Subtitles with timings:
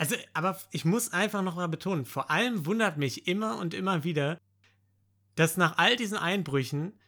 [0.00, 4.02] Also, aber ich muss einfach noch mal betonen, vor allem wundert mich immer und immer
[4.02, 4.40] wieder,
[5.34, 6.98] dass nach all diesen Einbrüchen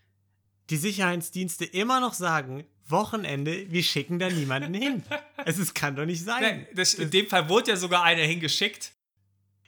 [0.68, 5.02] die Sicherheitsdienste immer noch sagen, Wochenende, wir schicken da niemanden hin.
[5.46, 6.42] es ist, kann doch nicht sein.
[6.42, 8.92] Nein, das, in dem Fall wurde ja sogar einer hingeschickt.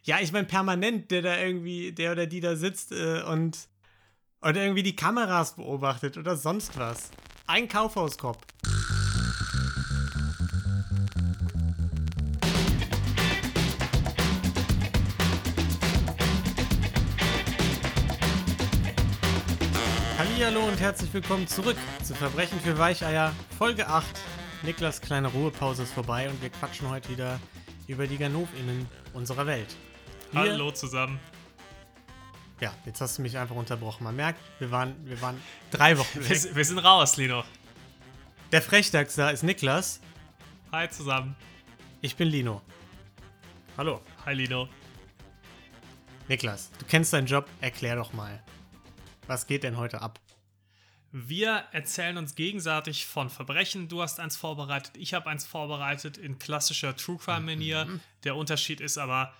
[0.03, 3.57] Ja, ich meine permanent, der da irgendwie, der oder die da sitzt äh, und,
[4.43, 7.11] und irgendwie die Kameras beobachtet oder sonst was.
[7.47, 8.45] Ein Kaufhauskorb.
[20.85, 24.07] Herzlich willkommen zurück zu Verbrechen für Weicheier, Folge 8.
[24.65, 27.41] Niklas kleine Ruhepause ist vorbei und wir quatschen heute wieder
[27.87, 29.75] über die GanovenInnen unserer Welt.
[30.33, 31.19] Wir, Hallo zusammen.
[32.61, 34.05] Ja, jetzt hast du mich einfach unterbrochen.
[34.05, 36.29] Man merkt, wir waren, wir waren drei Wochen weg.
[36.29, 37.45] Wir, wir sind raus, Lino.
[38.53, 40.01] Der Frechdachs da ist Niklas.
[40.71, 41.35] Hi zusammen.
[42.03, 42.61] Ich bin Lino.
[43.79, 44.03] Hallo.
[44.27, 44.69] Hi Lino.
[46.29, 48.43] Niklas, du kennst deinen Job, erklär doch mal.
[49.27, 50.21] Was geht denn heute ab?
[51.17, 53.87] Wir erzählen uns gegenseitig von Verbrechen.
[53.87, 57.85] Du hast eins vorbereitet, ich habe eins vorbereitet in klassischer True Crime-Manier.
[57.85, 58.01] Mhm.
[58.25, 59.33] Der Unterschied ist aber,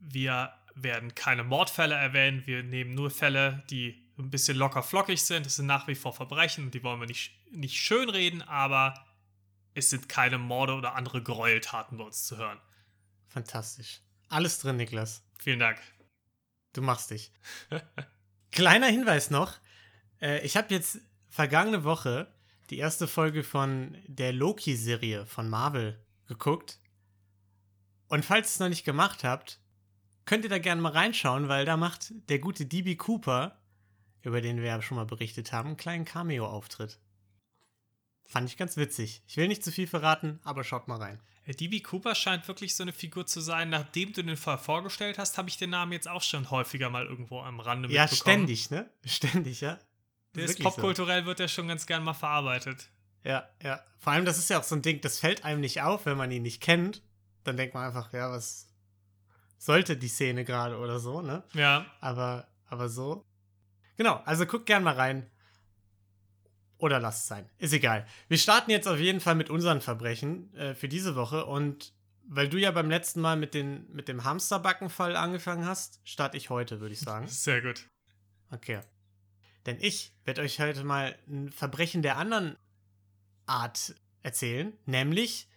[0.00, 2.42] wir werden keine Mordfälle erwähnen.
[2.48, 5.46] Wir nehmen nur Fälle, die ein bisschen locker flockig sind.
[5.46, 8.94] Es sind nach wie vor Verbrechen und die wollen wir nicht, nicht schönreden, aber
[9.74, 12.58] es sind keine Morde oder andere Gräueltaten bei uns zu hören.
[13.28, 14.00] Fantastisch.
[14.30, 15.22] Alles drin, Niklas.
[15.38, 15.80] Vielen Dank.
[16.72, 17.30] Du machst dich.
[18.50, 19.54] Kleiner Hinweis noch.
[20.20, 20.98] Äh, ich habe jetzt
[21.30, 22.30] vergangene Woche
[22.68, 26.78] die erste Folge von der Loki-Serie von Marvel geguckt.
[28.08, 29.60] Und falls ihr es noch nicht gemacht habt,
[30.24, 33.60] könnt ihr da gerne mal reinschauen, weil da macht der gute DB Cooper,
[34.22, 37.00] über den wir ja schon mal berichtet haben, einen kleinen Cameo-Auftritt.
[38.26, 39.22] Fand ich ganz witzig.
[39.26, 41.20] Ich will nicht zu viel verraten, aber schaut mal rein.
[41.48, 43.70] DB Cooper scheint wirklich so eine Figur zu sein.
[43.70, 47.06] Nachdem du den Fall vorgestellt hast, habe ich den Namen jetzt auch schon häufiger mal
[47.06, 48.46] irgendwo am Rande ja, mitbekommen.
[48.46, 48.90] Ja, ständig, ne?
[49.04, 49.78] Ständig, ja.
[50.34, 51.26] Der ist popkulturell so.
[51.26, 52.88] wird der schon ganz gern mal verarbeitet.
[53.24, 53.80] Ja, ja.
[53.98, 56.16] Vor allem, das ist ja auch so ein Ding, das fällt einem nicht auf, wenn
[56.16, 57.02] man ihn nicht kennt.
[57.44, 58.68] Dann denkt man einfach, ja, was
[59.58, 61.44] sollte die Szene gerade oder so, ne?
[61.52, 61.86] Ja.
[62.00, 63.26] Aber, aber so.
[63.96, 65.30] Genau, also guckt gern mal rein.
[66.78, 67.50] Oder lasst es sein.
[67.58, 68.06] Ist egal.
[68.28, 71.44] Wir starten jetzt auf jeden Fall mit unseren Verbrechen äh, für diese Woche.
[71.44, 71.92] Und
[72.24, 76.48] weil du ja beim letzten Mal mit, den, mit dem Hamsterbackenfall angefangen hast, starte ich
[76.48, 77.26] heute, würde ich sagen.
[77.28, 77.90] Sehr gut.
[78.50, 78.80] Okay.
[79.66, 82.56] Denn ich werde euch heute mal ein Verbrechen der anderen
[83.46, 84.72] Art erzählen.
[84.86, 85.48] Nämlich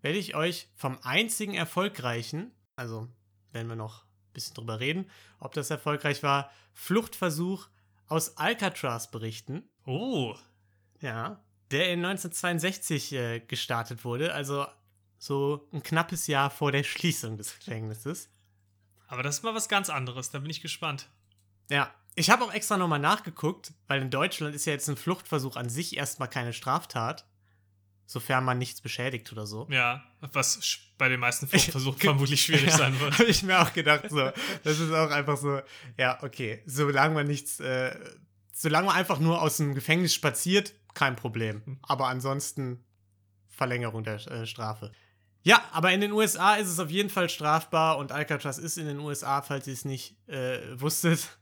[0.00, 3.08] werde ich euch vom einzigen erfolgreichen, also
[3.52, 5.10] wenn wir noch ein bisschen drüber reden,
[5.40, 7.68] ob das erfolgreich war, Fluchtversuch
[8.06, 9.68] aus Alcatraz berichten.
[9.84, 10.34] Oh.
[11.00, 11.42] Ja.
[11.70, 14.66] Der in 1962 äh, gestartet wurde, also
[15.18, 18.30] so ein knappes Jahr vor der Schließung des Gefängnisses.
[19.08, 21.08] Aber das ist mal was ganz anderes, da bin ich gespannt.
[21.70, 25.56] Ja, ich habe auch extra nochmal nachgeguckt, weil in Deutschland ist ja jetzt ein Fluchtversuch
[25.56, 27.26] an sich erstmal keine Straftat,
[28.06, 29.66] sofern man nichts beschädigt oder so.
[29.70, 30.60] Ja, was
[30.98, 33.18] bei den meisten Fluchtversuchen vermutlich schwierig ja, sein wird.
[33.18, 34.30] Habe ich mir auch gedacht, so.
[34.64, 35.60] Das ist auch einfach so,
[35.96, 37.96] ja, okay, solange man nichts, äh,
[38.52, 41.62] solange man einfach nur aus dem Gefängnis spaziert, kein Problem.
[41.64, 41.78] Hm.
[41.82, 42.84] Aber ansonsten
[43.46, 44.92] Verlängerung der äh, Strafe.
[45.42, 48.86] Ja, aber in den USA ist es auf jeden Fall strafbar und Alcatraz ist in
[48.86, 51.37] den USA, falls ihr es nicht äh, wusstet.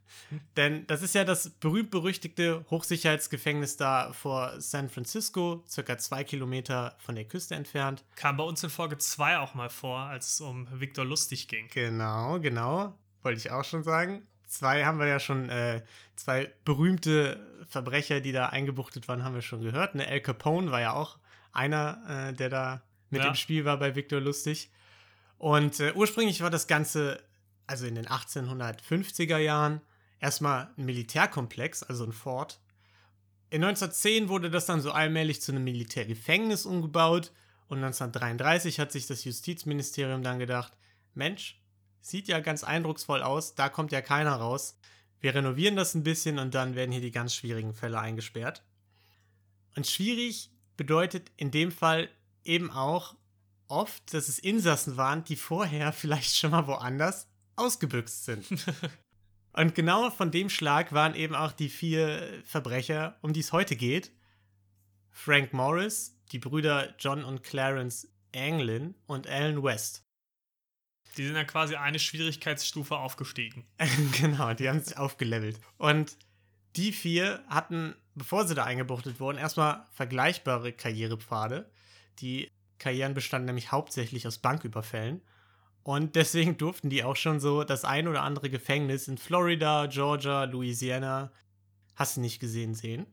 [0.57, 7.15] Denn das ist ja das berühmt-berüchtigte Hochsicherheitsgefängnis da vor San Francisco, circa zwei Kilometer von
[7.15, 8.05] der Küste entfernt.
[8.17, 11.69] Kam bei uns in Folge 2 auch mal vor, als es um Victor Lustig ging.
[11.73, 12.99] Genau, genau.
[13.23, 14.27] Wollte ich auch schon sagen.
[14.47, 15.83] Zwei haben wir ja schon, äh,
[16.15, 19.97] zwei berühmte Verbrecher, die da eingebuchtet waren, haben wir schon gehört.
[19.97, 21.19] Ne, El Capone war ja auch
[21.53, 23.29] einer, äh, der da mit ja.
[23.29, 24.71] im Spiel war bei Victor Lustig.
[25.39, 27.23] Und äh, ursprünglich war das Ganze,
[27.67, 29.81] also in den 1850er Jahren,
[30.21, 32.61] erstmal ein Militärkomplex, also ein Fort.
[33.51, 37.33] In 1910 wurde das dann so allmählich zu einem Militärgefängnis umgebaut
[37.69, 40.73] und 1933 hat sich das Justizministerium dann gedacht,
[41.15, 41.61] Mensch,
[42.01, 44.79] sieht ja ganz eindrucksvoll aus, da kommt ja keiner raus.
[45.21, 48.63] Wir renovieren das ein bisschen und dann werden hier die ganz schwierigen Fälle eingesperrt.
[49.75, 52.09] Und schwierig bedeutet in dem Fall
[52.45, 53.17] eben auch
[53.69, 58.47] oft, dass es Insassen waren, die vorher vielleicht schon mal woanders ausgebüxt sind.
[59.57, 63.75] Und genau von dem Schlag waren eben auch die vier Verbrecher, um die es heute
[63.75, 64.13] geht.
[65.11, 70.05] Frank Morris, die Brüder John und Clarence Anglin und Alan West.
[71.17, 73.65] Die sind ja quasi eine Schwierigkeitsstufe aufgestiegen.
[74.21, 75.59] genau, die haben sich aufgelevelt.
[75.79, 76.19] Und
[76.77, 81.71] die vier hatten, bevor sie da eingebuchtet wurden, erstmal vergleichbare Karrierepfade.
[82.19, 85.23] Die Karrieren bestanden nämlich hauptsächlich aus Banküberfällen.
[85.87, 90.43] Und deswegen durften die auch schon so das ein oder andere Gefängnis in Florida, Georgia,
[90.43, 91.31] Louisiana,
[91.95, 93.07] hast du nicht gesehen, sehen.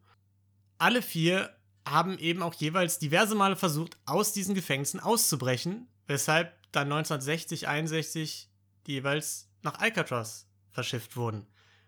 [0.79, 1.55] Alle vier
[1.87, 8.49] haben eben auch jeweils diverse Male versucht, aus diesen Gefängnissen auszubrechen, weshalb dann 1960, 61
[8.87, 11.45] jeweils nach Alcatraz verschifft wurden,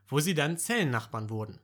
[0.07, 1.57] wo sie dann Zellennachbarn wurden.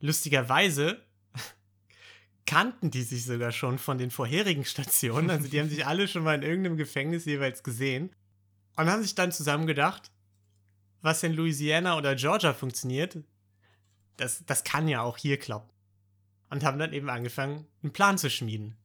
[0.00, 1.02] Lustigerweise
[2.44, 6.24] kannten die sich sogar schon von den vorherigen Stationen, also die haben sich alle schon
[6.24, 8.14] mal in irgendeinem Gefängnis jeweils gesehen
[8.76, 10.10] und haben sich dann zusammen gedacht,
[11.00, 13.18] was in Louisiana oder Georgia funktioniert,
[14.16, 15.70] das, das kann ja auch hier klappen.
[16.50, 18.76] Und haben dann eben angefangen, einen Plan zu schmieden.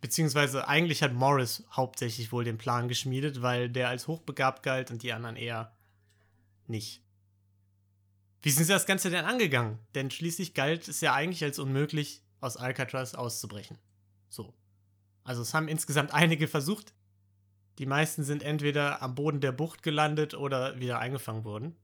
[0.00, 5.02] Beziehungsweise eigentlich hat Morris hauptsächlich wohl den Plan geschmiedet, weil der als hochbegabt galt und
[5.02, 5.76] die anderen eher
[6.66, 7.02] nicht.
[8.42, 9.78] Wie sind sie das Ganze denn angegangen?
[9.94, 13.78] Denn schließlich galt es ja eigentlich als unmöglich, aus Alcatraz auszubrechen.
[14.28, 14.52] So.
[15.22, 16.92] Also es haben insgesamt einige versucht.
[17.78, 21.76] Die meisten sind entweder am Boden der Bucht gelandet oder wieder eingefangen worden.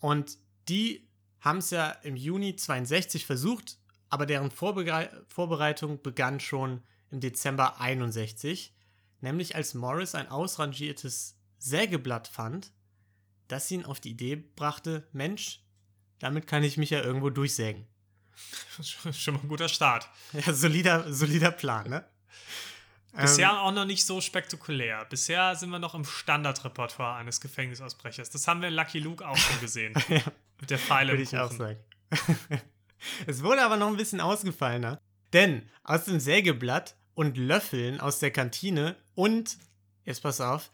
[0.00, 0.38] Und
[0.68, 1.08] die
[1.40, 7.80] haben es ja im Juni 62 versucht, aber deren Vorbere Vorbereitung begann schon im Dezember
[7.80, 8.74] 61,
[9.20, 12.72] nämlich als Morris ein ausrangiertes Sägeblatt fand,
[13.48, 15.62] das ihn auf die Idee brachte, Mensch,
[16.18, 17.86] damit kann ich mich ja irgendwo durchsägen.
[19.12, 20.08] Schon mal ein guter Start.
[20.32, 22.04] Ja, solider, solider Plan, ne?
[23.20, 25.04] Bisher ähm, auch noch nicht so spektakulär.
[25.06, 28.30] Bisher sind wir noch im Standardrepertoire eines Gefängnisausbrechers.
[28.30, 29.94] Das haben wir in Lucky Luke auch schon gesehen.
[30.08, 30.20] ja,
[30.60, 31.78] mit der Pfeile Würde ich auch sagen.
[33.26, 35.00] es wurde aber noch ein bisschen ausgefallener.
[35.32, 39.56] Denn aus dem Sägeblatt und Löffeln aus der Kantine und,
[40.04, 40.70] jetzt pass auf,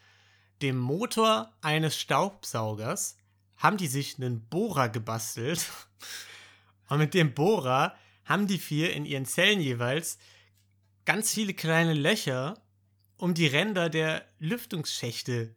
[0.60, 3.16] dem Motor eines Staubsaugers
[3.56, 5.64] haben die sich einen Bohrer gebastelt.
[6.88, 10.18] Und mit dem Bohrer haben die vier in ihren Zellen jeweils
[11.04, 12.62] ganz viele kleine Löcher
[13.16, 15.54] um die Ränder der Lüftungsschächte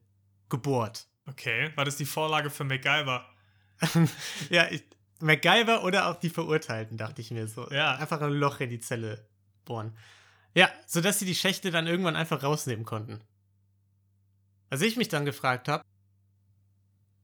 [0.49, 1.07] gebohrt.
[1.27, 3.25] Okay, war das die Vorlage für MacGyver?
[4.49, 4.83] ja, ich,
[5.19, 7.69] MacGyver oder auch die Verurteilten, dachte ich mir so.
[7.71, 7.95] Ja.
[7.95, 9.27] Einfach ein Loch in die Zelle
[9.65, 9.97] bohren.
[10.53, 13.21] Ja, sodass sie die Schächte dann irgendwann einfach rausnehmen konnten.
[14.69, 15.83] Was ich mich dann gefragt habe,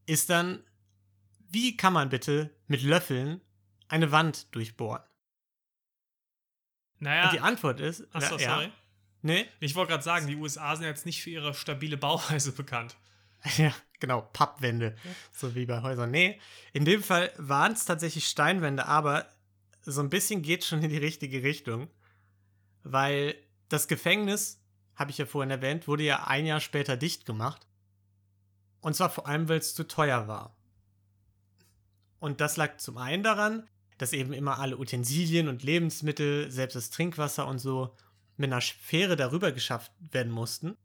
[0.05, 0.63] ist dann,
[1.49, 3.41] wie kann man bitte mit Löffeln
[3.87, 5.03] eine Wand durchbohren?
[7.01, 7.25] Naja.
[7.25, 8.03] Und die Antwort ist.
[8.15, 8.71] Achso, ja, sorry.
[9.23, 9.45] Nee?
[9.59, 12.95] Ich wollte gerade sagen, die USA sind jetzt nicht für ihre stabile Bauweise bekannt.
[13.57, 15.11] Ja, genau, Pappwände, ja.
[15.33, 16.11] so wie bei Häusern.
[16.11, 16.39] Nee,
[16.73, 19.25] in dem Fall waren es tatsächlich Steinwände, aber
[19.81, 21.89] so ein bisschen geht schon in die richtige Richtung,
[22.83, 23.33] weil
[23.67, 24.61] das Gefängnis,
[24.93, 27.65] habe ich ja vorhin erwähnt, wurde ja ein Jahr später dicht gemacht.
[28.79, 30.55] Und zwar vor allem, weil es zu teuer war.
[32.19, 33.67] Und das lag zum einen daran,
[34.01, 37.95] dass eben immer alle Utensilien und Lebensmittel, selbst das Trinkwasser und so,
[38.35, 40.75] mit einer Fähre darüber geschafft werden mussten.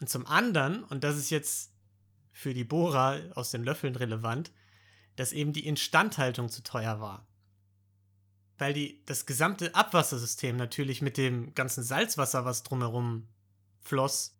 [0.00, 1.74] Und zum anderen, und das ist jetzt
[2.32, 4.50] für die Bohrer aus den Löffeln relevant,
[5.14, 7.28] dass eben die Instandhaltung zu teuer war.
[8.56, 13.28] Weil die das gesamte Abwassersystem natürlich mit dem ganzen Salzwasser, was drumherum
[13.82, 14.38] floss,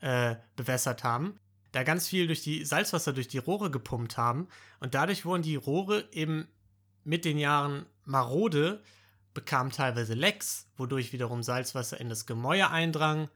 [0.00, 1.40] äh, bewässert haben,
[1.72, 4.46] da ganz viel durch die Salzwasser durch die Rohre gepumpt haben
[4.78, 6.46] und dadurch wurden die Rohre eben
[7.04, 8.82] mit den Jahren marode,
[9.34, 13.28] bekam teilweise Lecks, wodurch wiederum Salzwasser in das Gemäuer eindrang.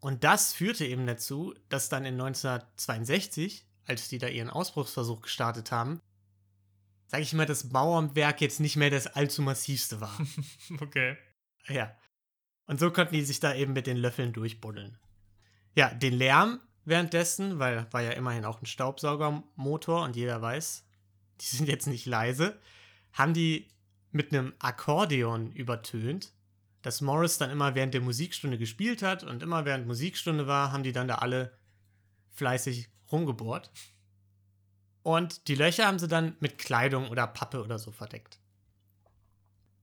[0.00, 5.70] Und das führte eben dazu, dass dann in 1962, als die da ihren Ausbruchsversuch gestartet
[5.70, 6.00] haben,
[7.06, 10.18] sage ich mal, das Mauerwerk jetzt nicht mehr das allzu massivste war.
[10.80, 11.16] okay.
[11.68, 11.94] Ja.
[12.66, 14.98] Und so konnten die sich da eben mit den Löffeln durchbuddeln.
[15.74, 20.84] Ja, den Lärm währenddessen, weil war ja immerhin auch ein Staubsaugermotor und jeder weiß,
[21.42, 22.58] die sind jetzt nicht leise,
[23.12, 23.68] haben die
[24.12, 26.32] mit einem Akkordeon übertönt,
[26.82, 30.82] das Morris dann immer während der Musikstunde gespielt hat und immer während Musikstunde war, haben
[30.82, 31.52] die dann da alle
[32.32, 33.70] fleißig rumgebohrt.
[35.02, 38.38] Und die Löcher haben sie dann mit Kleidung oder Pappe oder so verdeckt.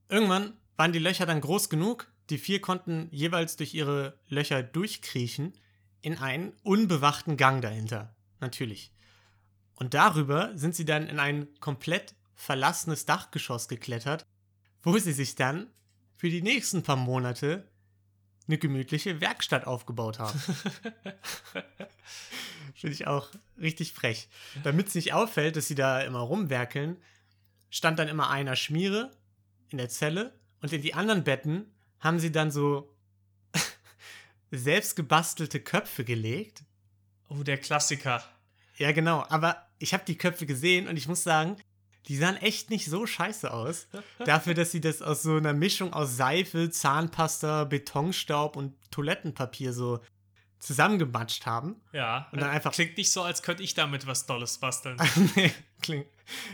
[0.08, 5.54] Irgendwann waren die Löcher dann groß genug, die vier konnten jeweils durch ihre Löcher durchkriechen
[6.02, 8.16] in einen unbewachten Gang dahinter.
[8.40, 8.92] Natürlich.
[9.80, 14.26] Und darüber sind sie dann in ein komplett verlassenes Dachgeschoss geklettert,
[14.84, 15.68] wo sie sich dann
[16.16, 17.68] für die nächsten paar Monate
[18.48, 20.40] eine gemütliche Werkstatt aufgebaut haben.
[22.74, 24.28] Finde ich auch richtig frech.
[24.64, 26.98] Damit es nicht auffällt, dass sie da immer rumwerkeln,
[27.70, 29.12] stand dann immer einer Schmiere
[29.70, 32.94] in der Zelle und in die anderen Betten haben sie dann so
[34.52, 36.64] selbst gebastelte Köpfe gelegt.
[37.30, 38.24] Oh, der Klassiker.
[38.80, 39.24] Ja, genau.
[39.30, 41.58] Aber ich habe die Köpfe gesehen und ich muss sagen,
[42.08, 43.88] die sahen echt nicht so scheiße aus.
[44.26, 50.00] Dafür, dass sie das aus so einer Mischung aus Seife, Zahnpasta, Betonstaub und Toilettenpapier so
[50.60, 51.76] zusammengematscht haben.
[51.94, 52.28] Ja.
[52.32, 54.98] Und dann einfach- Klingt nicht so, als könnte ich damit was Dolles basteln.
[55.36, 56.08] Nee, Klingt.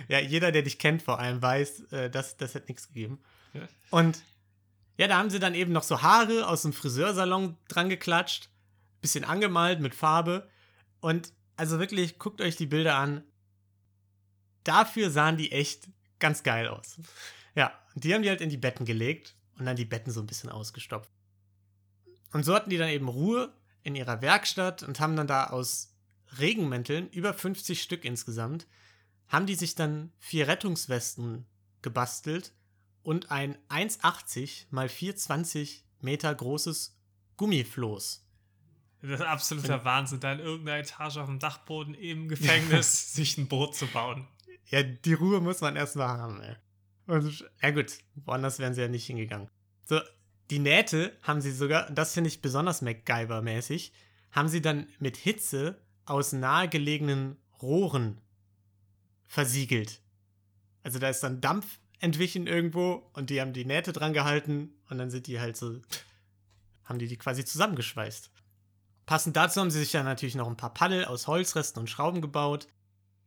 [0.07, 3.19] Ja, jeder, der dich kennt, vor allem weiß, äh, das, das hätte nichts gegeben.
[3.53, 3.61] Ja.
[3.89, 4.21] Und
[4.97, 8.49] ja, da haben sie dann eben noch so Haare aus dem Friseursalon dran geklatscht,
[9.01, 10.47] bisschen angemalt mit Farbe.
[11.01, 13.23] Und also wirklich, guckt euch die Bilder an.
[14.63, 15.87] Dafür sahen die echt
[16.19, 16.99] ganz geil aus.
[17.55, 20.27] Ja, die haben die halt in die Betten gelegt und dann die Betten so ein
[20.27, 21.11] bisschen ausgestopft.
[22.33, 25.95] Und so hatten die dann eben Ruhe in ihrer Werkstatt und haben dann da aus
[26.39, 28.67] Regenmänteln, über 50 Stück insgesamt,
[29.27, 31.45] haben die sich dann vier Rettungswesten
[31.81, 32.53] gebastelt
[33.03, 36.97] und ein 1,80 mal 4,20 Meter großes
[37.37, 38.24] Gummifloß.
[39.07, 43.47] Das ist absoluter Wahnsinn, da in irgendeiner Etage auf dem Dachboden im Gefängnis sich ein
[43.47, 44.27] Boot zu bauen.
[44.67, 46.55] Ja, die Ruhe muss man erstmal haben, ey.
[47.07, 49.49] Und, ja gut, woanders wären sie ja nicht hingegangen.
[49.85, 49.99] So,
[50.49, 53.91] die Nähte haben sie sogar, und das finde ich besonders MacGyver-mäßig,
[54.31, 58.21] haben sie dann mit Hitze aus nahegelegenen Rohren
[59.27, 60.01] versiegelt.
[60.83, 64.97] Also da ist dann Dampf entwichen irgendwo und die haben die Nähte dran gehalten und
[64.97, 65.81] dann sind die halt so,
[66.83, 68.31] haben die die quasi zusammengeschweißt.
[69.05, 72.21] Passend dazu haben sie sich dann natürlich noch ein paar Paddel aus Holzresten und Schrauben
[72.21, 72.67] gebaut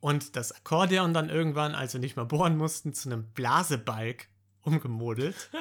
[0.00, 4.28] und das Akkordeon dann irgendwann, als sie nicht mehr bohren mussten, zu einem Blasebalg
[4.62, 5.50] umgemodelt.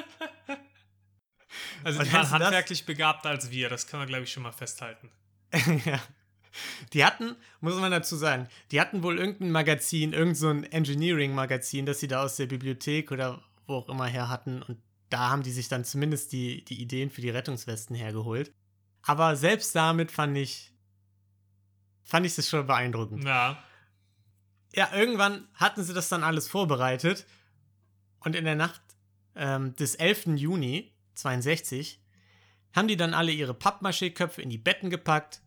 [1.82, 2.30] Also die waren du das?
[2.32, 5.10] handwerklich begabter als wir, das können wir, glaube ich, schon mal festhalten.
[5.84, 6.00] ja.
[6.92, 12.00] Die hatten, muss man dazu sagen, die hatten wohl irgendein Magazin, irgendein so Engineering-Magazin, das
[12.00, 14.62] sie da aus der Bibliothek oder wo auch immer her hatten.
[14.62, 18.52] Und da haben die sich dann zumindest die, die Ideen für die Rettungswesten hergeholt.
[19.02, 20.72] Aber selbst damit fand ich,
[22.02, 23.24] fand ich das schon beeindruckend.
[23.24, 23.62] Ja.
[24.74, 27.26] Ja, irgendwann hatten sie das dann alles vorbereitet.
[28.20, 28.82] Und in der Nacht
[29.34, 30.26] ähm, des 11.
[30.36, 32.02] Juni 62
[32.74, 35.40] haben die dann alle ihre Pappmaché-Köpfe in die Betten gepackt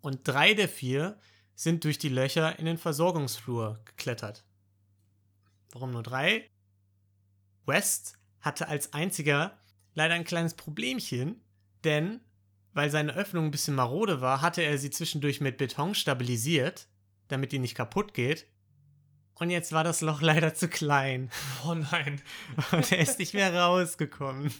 [0.00, 1.18] und drei der vier
[1.54, 4.44] sind durch die Löcher in den Versorgungsflur geklettert.
[5.72, 6.48] Warum nur drei?
[7.66, 9.58] West hatte als einziger
[9.94, 11.42] leider ein kleines Problemchen,
[11.84, 12.20] denn
[12.78, 16.86] weil seine Öffnung ein bisschen marode war, hatte er sie zwischendurch mit Beton stabilisiert,
[17.26, 18.46] damit die nicht kaputt geht.
[19.34, 21.28] Und jetzt war das Loch leider zu klein
[21.66, 22.22] Oh nein.
[22.70, 24.54] und er ist nicht mehr rausgekommen.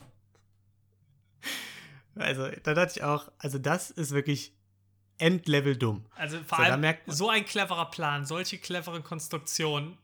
[2.16, 4.52] Also, da dachte ich auch, also das ist wirklich
[5.18, 6.04] Endlevel dumm.
[6.16, 9.96] Also vor So, allem so ein cleverer Plan, solche cleveren Konstruktionen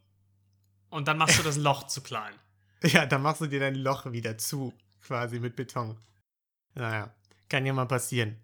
[0.89, 2.35] und dann machst du das Loch zu klein.
[2.85, 5.99] Ja, da machst du dir dein Loch wieder zu, quasi mit Beton.
[6.75, 7.15] Naja,
[7.49, 8.37] kann ja mal passieren.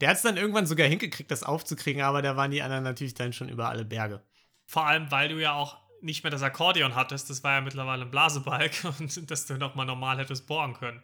[0.00, 3.14] Der hat es dann irgendwann sogar hingekriegt, das aufzukriegen, aber da waren die anderen natürlich
[3.14, 4.22] dann schon über alle Berge.
[4.66, 8.02] Vor allem, weil du ja auch nicht mehr das Akkordeon hattest, das war ja mittlerweile
[8.04, 11.02] ein Blasebalg und dass du nochmal normal hättest bohren können.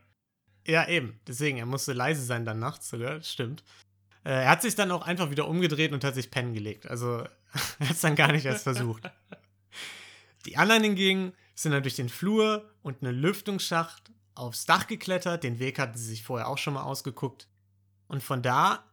[0.66, 1.18] Ja, eben.
[1.26, 3.64] Deswegen, er musste leise sein dann nachts sogar, stimmt.
[4.24, 6.86] Äh, er hat sich dann auch einfach wieder umgedreht und hat sich pennen gelegt.
[6.86, 7.18] Also,
[7.78, 9.10] er hat es dann gar nicht erst versucht.
[10.46, 15.44] Die anderen hingegen sind dann durch den Flur und einen Lüftungsschacht aufs Dach geklettert.
[15.44, 17.48] Den Weg hatten sie sich vorher auch schon mal ausgeguckt.
[18.08, 18.84] Und von da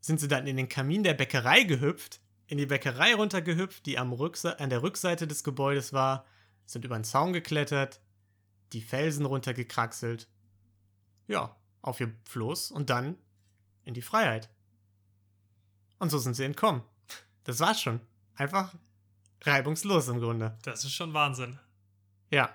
[0.00, 4.12] sind sie dann in den Kamin der Bäckerei gehüpft, in die Bäckerei runtergehüpft, die am
[4.12, 6.24] Rückse an der Rückseite des Gebäudes war,
[6.66, 8.00] sind über den Zaun geklettert,
[8.72, 10.28] die Felsen runtergekraxelt
[11.28, 13.16] ja, auf ihr Floß und dann
[13.84, 14.48] in die Freiheit.
[15.98, 16.82] Und so sind sie entkommen.
[17.44, 18.00] Das war's schon.
[18.34, 18.74] Einfach
[19.42, 20.58] reibungslos im Grunde.
[20.62, 21.58] Das ist schon Wahnsinn.
[22.30, 22.54] Ja.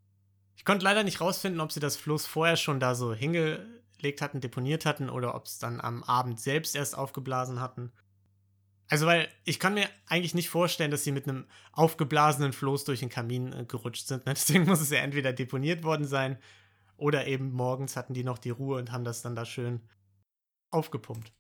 [0.64, 4.40] Ich konnte leider nicht rausfinden, ob sie das Floß vorher schon da so hingelegt hatten,
[4.40, 7.92] deponiert hatten oder ob es dann am Abend selbst erst aufgeblasen hatten.
[8.88, 13.02] Also, weil ich kann mir eigentlich nicht vorstellen, dass sie mit einem aufgeblasenen Floß durch
[13.02, 14.26] den Kamin äh, gerutscht sind.
[14.26, 14.34] Ne?
[14.36, 16.40] Deswegen muss es ja entweder deponiert worden sein
[16.96, 19.82] oder eben morgens hatten die noch die Ruhe und haben das dann da schön
[20.70, 21.34] aufgepumpt.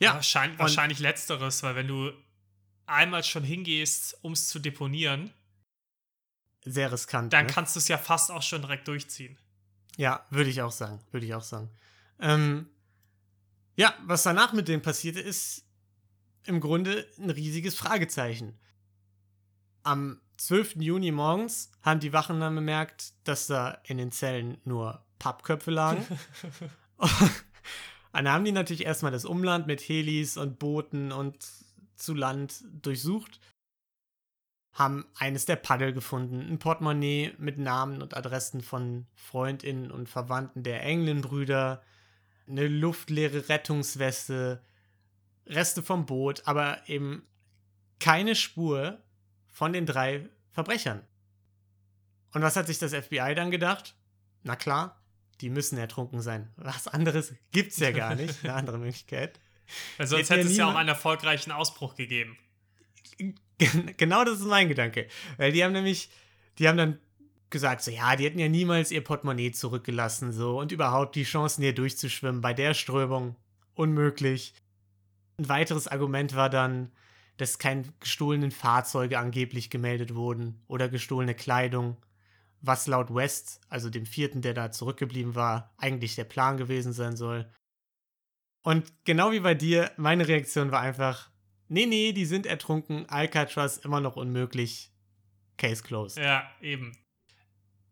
[0.00, 2.12] Ja, wahrscheinlich, wahrscheinlich letzteres, weil wenn du
[2.86, 5.34] einmal schon hingehst, um es zu deponieren,
[6.70, 7.32] Sehr riskant.
[7.32, 7.52] dann ne?
[7.52, 9.38] kannst du es ja fast auch schon direkt durchziehen.
[9.96, 11.00] Ja, würde ich auch sagen.
[11.10, 11.70] Würde ich auch sagen.
[12.20, 12.68] Ähm,
[13.76, 15.64] ja, was danach mit denen passierte, ist
[16.44, 18.58] im Grunde ein riesiges Fragezeichen.
[19.82, 20.76] Am 12.
[20.76, 26.04] Juni morgens haben die Wachen dann bemerkt, dass da in den Zellen nur Pappköpfe lagen.
[26.96, 27.10] und
[28.12, 31.44] dann haben die natürlich erstmal das Umland mit Helis und Booten und
[31.96, 33.40] zu Land durchsucht.
[34.78, 40.62] Haben eines der Paddel gefunden, ein Portemonnaie mit Namen und Adressen von Freundinnen und Verwandten
[40.62, 41.82] der Englin-Brüder,
[42.48, 44.62] eine luftleere Rettungsweste,
[45.46, 47.26] Reste vom Boot, aber eben
[47.98, 49.02] keine Spur
[49.48, 51.04] von den drei Verbrechern.
[52.32, 53.96] Und was hat sich das FBI dann gedacht?
[54.44, 55.02] Na klar,
[55.40, 56.52] die müssen ertrunken sein.
[56.56, 59.40] Was anderes gibt es ja gar nicht, eine andere Möglichkeit.
[59.96, 62.38] Weil sonst hätte es ja auch einen erfolgreichen Ausbruch gegeben.
[63.96, 65.08] Genau das ist mein Gedanke.
[65.36, 66.10] Weil die haben nämlich,
[66.58, 66.98] die haben dann
[67.50, 71.62] gesagt, so ja, die hätten ja niemals ihr Portemonnaie zurückgelassen, so und überhaupt die Chancen
[71.62, 73.36] hier durchzuschwimmen bei der Strömung
[73.74, 74.54] unmöglich.
[75.38, 76.92] Ein weiteres Argument war dann,
[77.36, 81.96] dass keine gestohlenen Fahrzeuge angeblich gemeldet wurden oder gestohlene Kleidung,
[82.60, 87.16] was laut West, also dem vierten, der da zurückgeblieben war, eigentlich der Plan gewesen sein
[87.16, 87.48] soll.
[88.62, 91.30] Und genau wie bei dir, meine Reaktion war einfach,
[91.68, 94.90] nee, nee, die sind ertrunken, Alcatraz immer noch unmöglich,
[95.56, 96.18] Case closed.
[96.18, 96.96] Ja, eben.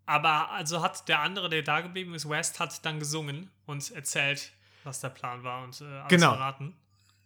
[0.06, 4.52] Aber also hat der andere, der da geblieben ist, West, hat dann gesungen und erzählt,
[4.84, 6.30] was der Plan war und äh, alles genau.
[6.30, 6.76] verraten.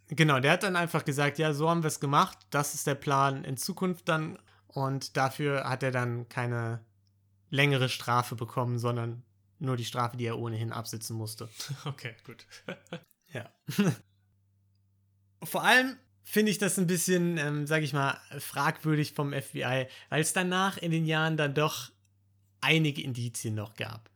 [0.08, 2.96] Genau, der hat dann einfach gesagt, ja, so haben wir es gemacht, das ist der
[2.96, 6.84] Plan in Zukunft dann und dafür hat er dann keine
[7.50, 9.22] längere Strafe bekommen, sondern
[9.58, 11.48] nur die Strafe, die er ohnehin absitzen musste.
[11.84, 12.46] Okay, gut.
[13.32, 13.50] ja.
[15.44, 20.20] Vor allem finde ich das ein bisschen, ähm, sag ich mal, fragwürdig vom FBI, weil
[20.20, 21.90] es danach in den Jahren dann doch
[22.60, 24.10] einige Indizien noch gab.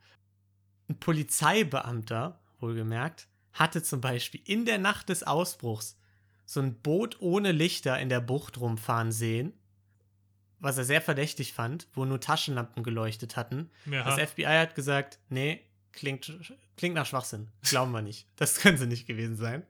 [0.88, 5.96] Ein Polizeibeamter, wohlgemerkt, hatte zum Beispiel in der Nacht des Ausbruchs
[6.44, 9.54] so ein Boot ohne Lichter in der Bucht rumfahren sehen,
[10.58, 13.70] was er sehr verdächtig fand, wo nur Taschenlampen geleuchtet hatten.
[13.86, 14.04] Ja.
[14.04, 15.60] Das FBI hat gesagt, nee,
[15.92, 16.32] klingt,
[16.76, 17.48] klingt nach Schwachsinn.
[17.62, 18.26] Glauben wir nicht.
[18.36, 19.64] Das können sie nicht gewesen sein.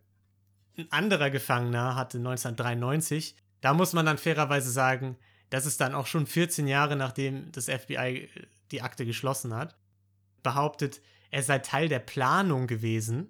[0.76, 5.16] Ein anderer Gefangener hatte 1993, da muss man dann fairerweise sagen,
[5.50, 8.28] das ist dann auch schon 14 Jahre nachdem das FBI
[8.71, 9.76] die Akte geschlossen hat,
[10.43, 11.00] behauptet,
[11.31, 13.28] er sei Teil der Planung gewesen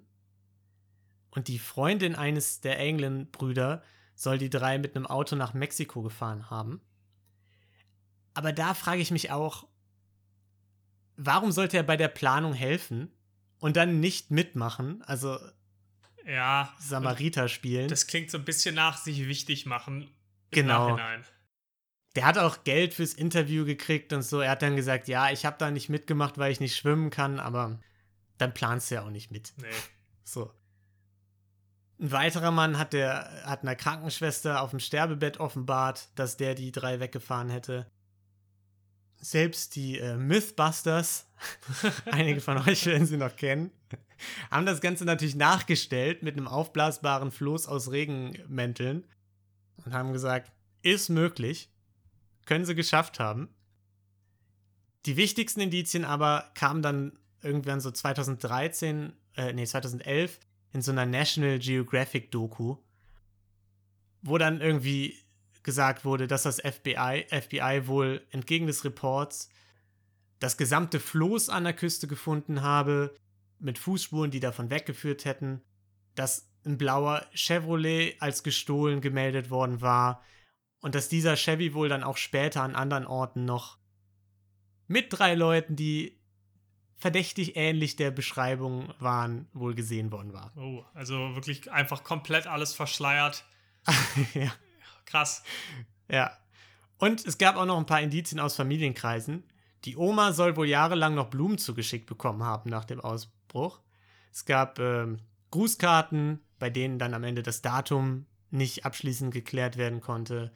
[1.29, 3.83] und die Freundin eines der England-Brüder
[4.15, 6.81] soll die drei mit einem Auto nach Mexiko gefahren haben.
[8.33, 9.67] Aber da frage ich mich auch,
[11.17, 13.11] warum sollte er bei der Planung helfen
[13.59, 15.03] und dann nicht mitmachen?
[15.03, 15.37] Also
[16.25, 17.87] ja, Samariter spielen.
[17.87, 20.09] Das klingt so ein bisschen nach sich wichtig machen.
[20.51, 20.97] genau.
[22.15, 24.39] Der hat auch Geld fürs Interview gekriegt und so.
[24.39, 27.41] Er hat dann gesagt, ja, ich habe da nicht mitgemacht, weil ich nicht schwimmen kann,
[27.41, 27.77] aber
[28.37, 29.53] dann planst du ja auch nicht mit.
[29.57, 29.67] Nee.
[30.23, 30.51] So.
[31.99, 36.71] Ein weiterer Mann hat, der, hat einer Krankenschwester auf dem Sterbebett offenbart, dass der die
[36.71, 37.89] drei weggefahren hätte.
[39.17, 41.27] Selbst die äh, Mythbusters,
[42.11, 43.71] einige von euch werden sie noch kennen,
[44.51, 49.05] haben das Ganze natürlich nachgestellt mit einem aufblasbaren Floß aus Regenmänteln
[49.83, 50.51] und haben gesagt,
[50.81, 51.69] ist möglich,
[52.45, 53.49] können sie geschafft haben.
[55.05, 60.39] Die wichtigsten Indizien aber kamen dann irgendwann so 2013, äh, nee, 2011
[60.73, 62.77] in so einer National Geographic Doku,
[64.21, 65.17] wo dann irgendwie
[65.63, 69.49] gesagt wurde, dass das FBI, FBI wohl entgegen des Reports
[70.39, 73.15] das gesamte Floß an der Küste gefunden habe,
[73.59, 75.61] mit Fußspuren, die davon weggeführt hätten,
[76.15, 80.23] dass ein blauer Chevrolet als gestohlen gemeldet worden war
[80.81, 83.77] und dass dieser Chevy wohl dann auch später an anderen Orten noch
[84.87, 86.19] mit drei Leuten, die
[86.97, 90.51] verdächtig ähnlich der Beschreibung waren, wohl gesehen worden war.
[90.55, 93.45] Oh, also wirklich einfach komplett alles verschleiert.
[94.33, 94.51] ja.
[95.05, 95.43] Krass.
[96.09, 96.31] Ja.
[96.97, 99.43] Und es gab auch noch ein paar Indizien aus Familienkreisen.
[99.83, 102.99] Die Oma soll wohl jahrelang noch Blumen zugeschickt bekommen haben nach dem
[103.55, 103.81] Ausbruch.
[104.31, 105.19] Es gab ähm,
[105.51, 110.53] Grußkarten, bei denen dann am Ende das Datum nicht abschließend geklärt werden konnte.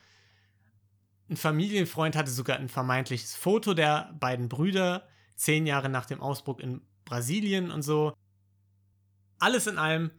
[1.30, 6.60] Ein Familienfreund hatte sogar ein vermeintliches Foto der beiden Brüder zehn Jahre nach dem Ausbruch
[6.60, 8.14] in Brasilien und so.
[9.38, 10.12] Alles in allem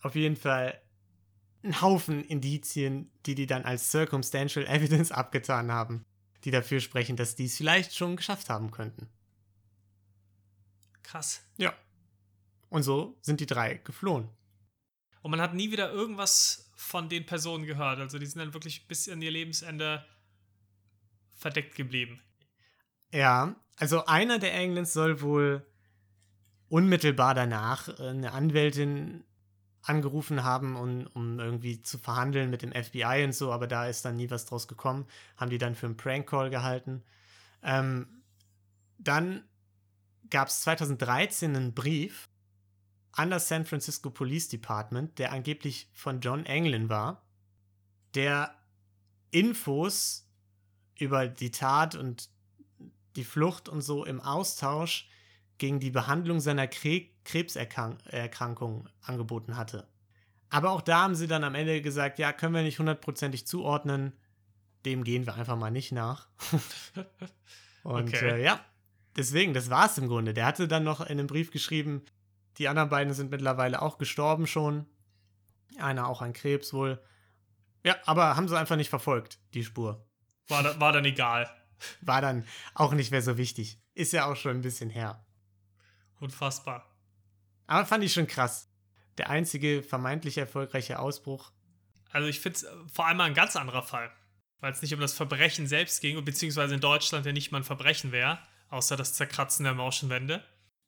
[0.00, 0.80] auf jeden Fall
[1.62, 6.04] ein Haufen Indizien, die die dann als Circumstantial Evidence abgetan haben,
[6.44, 9.08] die dafür sprechen, dass die es vielleicht schon geschafft haben könnten.
[11.02, 11.42] Krass.
[11.56, 11.72] Ja.
[12.74, 14.28] Und so sind die drei geflohen.
[15.22, 18.00] Und man hat nie wieder irgendwas von den Personen gehört.
[18.00, 20.04] Also die sind dann wirklich bis an ihr Lebensende
[21.36, 22.20] verdeckt geblieben.
[23.12, 25.64] Ja, also einer der Englands soll wohl
[26.68, 29.22] unmittelbar danach äh, eine Anwältin
[29.82, 34.04] angerufen haben, um, um irgendwie zu verhandeln mit dem FBI und so, aber da ist
[34.04, 35.06] dann nie was draus gekommen.
[35.36, 37.04] Haben die dann für einen Prank-Call gehalten.
[37.62, 38.24] Ähm,
[38.98, 39.44] dann
[40.28, 42.28] gab es 2013 einen Brief
[43.16, 47.22] an das San Francisco Police Department, der angeblich von John Anglin war,
[48.14, 48.54] der
[49.30, 50.28] Infos
[50.98, 52.28] über die Tat und
[53.16, 55.08] die Flucht und so im Austausch
[55.58, 59.88] gegen die Behandlung seiner Kre Krebserkrankung angeboten hatte.
[60.50, 64.12] Aber auch da haben sie dann am Ende gesagt, ja, können wir nicht hundertprozentig zuordnen,
[64.84, 66.28] dem gehen wir einfach mal nicht nach.
[67.82, 68.40] und okay.
[68.40, 68.60] äh, ja,
[69.16, 70.34] deswegen, das war es im Grunde.
[70.34, 72.02] Der hatte dann noch in einem Brief geschrieben,
[72.58, 74.86] die anderen beiden sind mittlerweile auch gestorben schon.
[75.78, 77.02] Einer auch an Krebs wohl.
[77.84, 80.06] Ja, aber haben sie einfach nicht verfolgt, die Spur.
[80.48, 81.50] War, da, war dann egal.
[82.00, 83.80] War dann auch nicht mehr so wichtig.
[83.94, 85.24] Ist ja auch schon ein bisschen her.
[86.20, 86.90] Unfassbar.
[87.66, 88.70] Aber fand ich schon krass.
[89.18, 91.52] Der einzige vermeintlich erfolgreiche Ausbruch.
[92.10, 94.10] Also ich finde es vor allem ein ganz anderer Fall.
[94.60, 97.64] Weil es nicht um das Verbrechen selbst ging, beziehungsweise in Deutschland ja nicht mal ein
[97.64, 98.38] Verbrechen wäre,
[98.70, 100.42] außer das Zerkratzen der Mauschenwände.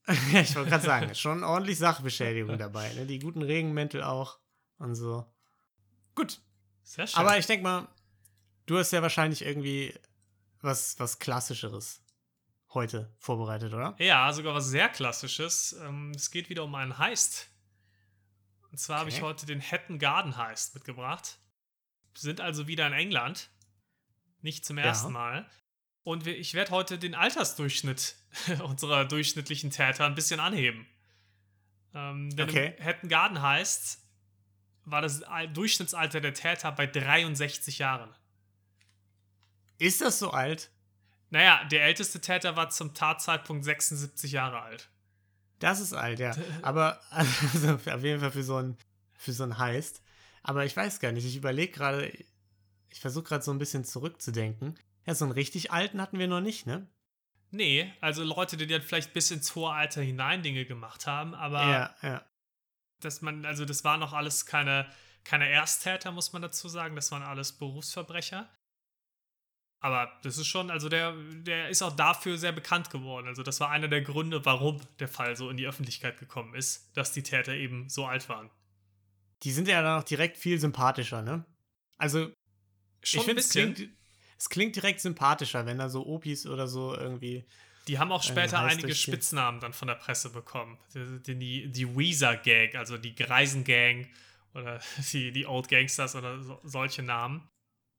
[0.33, 2.93] ja, ich wollte gerade sagen, schon ordentlich Sachbeschädigung dabei.
[2.95, 3.07] Ne?
[3.07, 4.39] Die guten Regenmäntel auch
[4.79, 5.27] und so.
[6.15, 6.41] Gut.
[6.83, 7.19] Sehr schön.
[7.19, 7.89] Aber ich denke mal,
[8.67, 9.93] du hast ja wahrscheinlich irgendwie
[10.61, 12.05] was, was Klassischeres
[12.73, 13.97] heute vorbereitet, oder?
[13.99, 15.73] Ja, sogar was sehr Klassisches.
[15.83, 17.49] Ähm, es geht wieder um einen Heist.
[18.71, 19.01] Und zwar okay.
[19.01, 21.39] habe ich heute den Hatton Garden Heist mitgebracht.
[22.15, 23.51] Wir sind also wieder in England.
[24.43, 25.13] Nicht zum ersten ja.
[25.13, 25.51] Mal.
[26.07, 28.15] Und ich werde heute den Altersdurchschnitt
[28.63, 30.87] unserer durchschnittlichen Täter ein bisschen anheben.
[31.95, 32.77] Ähm, denn okay.
[32.79, 33.99] im Hatton Garden Heist
[34.85, 38.15] war das Durchschnittsalter der Täter bei 63 Jahren.
[39.79, 40.71] Ist das so alt?
[41.31, 44.89] Naja, der älteste Täter war zum Tatzeitpunkt 76 Jahre alt.
[45.59, 46.37] Das ist alt, ja.
[46.63, 48.77] Aber also auf jeden Fall für so ein,
[49.15, 50.03] für so ein Heist.
[50.45, 51.27] Aber ich weiß gar nicht.
[51.27, 52.13] Ich überlege gerade,
[52.91, 54.79] ich versuche gerade so ein bisschen zurückzudenken.
[55.07, 56.87] Ja, so einen richtig alten hatten wir noch nicht, ne?
[57.51, 61.63] Nee, also Leute, die dann vielleicht bis ins hohe Alter hinein Dinge gemacht haben, aber
[61.63, 62.25] ja, ja.
[63.01, 64.91] dass man, also das war noch alles keine,
[65.25, 66.97] keine Ersttäter, muss man dazu sagen.
[66.97, 68.49] Das waren alles Berufsverbrecher.
[69.81, 73.29] Aber das ist schon, also der, der ist auch dafür sehr bekannt geworden.
[73.29, 76.97] Also das war einer der Gründe, warum der Fall so in die Öffentlichkeit gekommen ist,
[76.97, 78.51] dass die Täter eben so alt waren.
[79.43, 81.45] Die sind ja dann auch direkt viel sympathischer, ne?
[81.99, 82.33] Also
[83.03, 83.89] schon ich finde, es klingt,
[84.39, 87.45] es klingt direkt sympathischer, wenn da so Opis oder so irgendwie.
[87.89, 90.77] Die haben auch später einige Spitznamen dann von der Presse bekommen.
[90.95, 94.09] Die, die, die Weezer-Gang, also die Greisen-Gang
[94.55, 94.81] oder
[95.13, 97.49] die, die Old Gangsters oder so, solche Namen.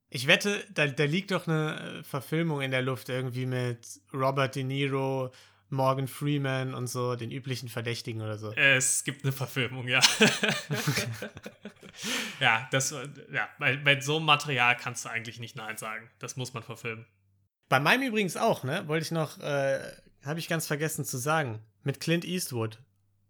[0.10, 4.56] Ich wette, da, da liegt doch eine äh, Verfilmung in der Luft irgendwie mit Robert
[4.56, 5.32] De Niro,
[5.70, 8.52] Morgan Freeman und so, den üblichen Verdächtigen oder so.
[8.54, 10.00] Es gibt eine Verfilmung, ja.
[12.40, 12.96] ja, das,
[13.32, 16.10] ja, bei, bei so einem Material kannst du eigentlich nicht Nein sagen.
[16.20, 17.06] Das muss man verfilmen.
[17.70, 18.88] Bei meinem übrigens auch, ne?
[18.88, 19.80] Wollte ich noch, äh,
[20.24, 21.62] habe ich ganz vergessen zu sagen.
[21.84, 22.80] Mit Clint Eastwood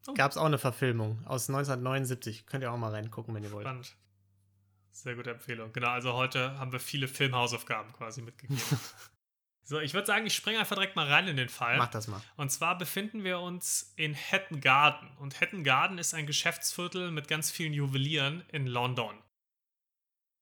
[0.08, 0.14] oh.
[0.14, 2.46] gab es auch eine Verfilmung aus 1979.
[2.46, 3.66] Könnt ihr auch mal reingucken, wenn ihr wollt.
[3.66, 3.96] Spannend.
[4.92, 5.72] Sehr gute Empfehlung.
[5.74, 8.62] Genau, also heute haben wir viele Filmhausaufgaben quasi mitgegeben.
[9.68, 11.76] so, ich würde sagen, ich springe einfach direkt mal rein in den Fall.
[11.78, 12.22] Mach das mal.
[12.38, 15.10] Und zwar befinden wir uns in Hatton Garden.
[15.18, 19.22] Und Hatton Garden ist ein Geschäftsviertel mit ganz vielen Juwelieren in London.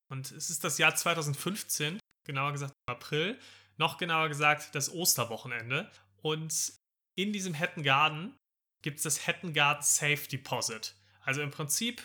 [0.09, 3.39] Und es ist das Jahr 2015, genauer gesagt im April,
[3.77, 5.89] noch genauer gesagt das Osterwochenende.
[6.21, 6.73] Und
[7.15, 8.37] in diesem Hatton Garden
[8.83, 10.93] gibt es das Hatton Garden Safe Deposit.
[11.21, 12.03] Also im Prinzip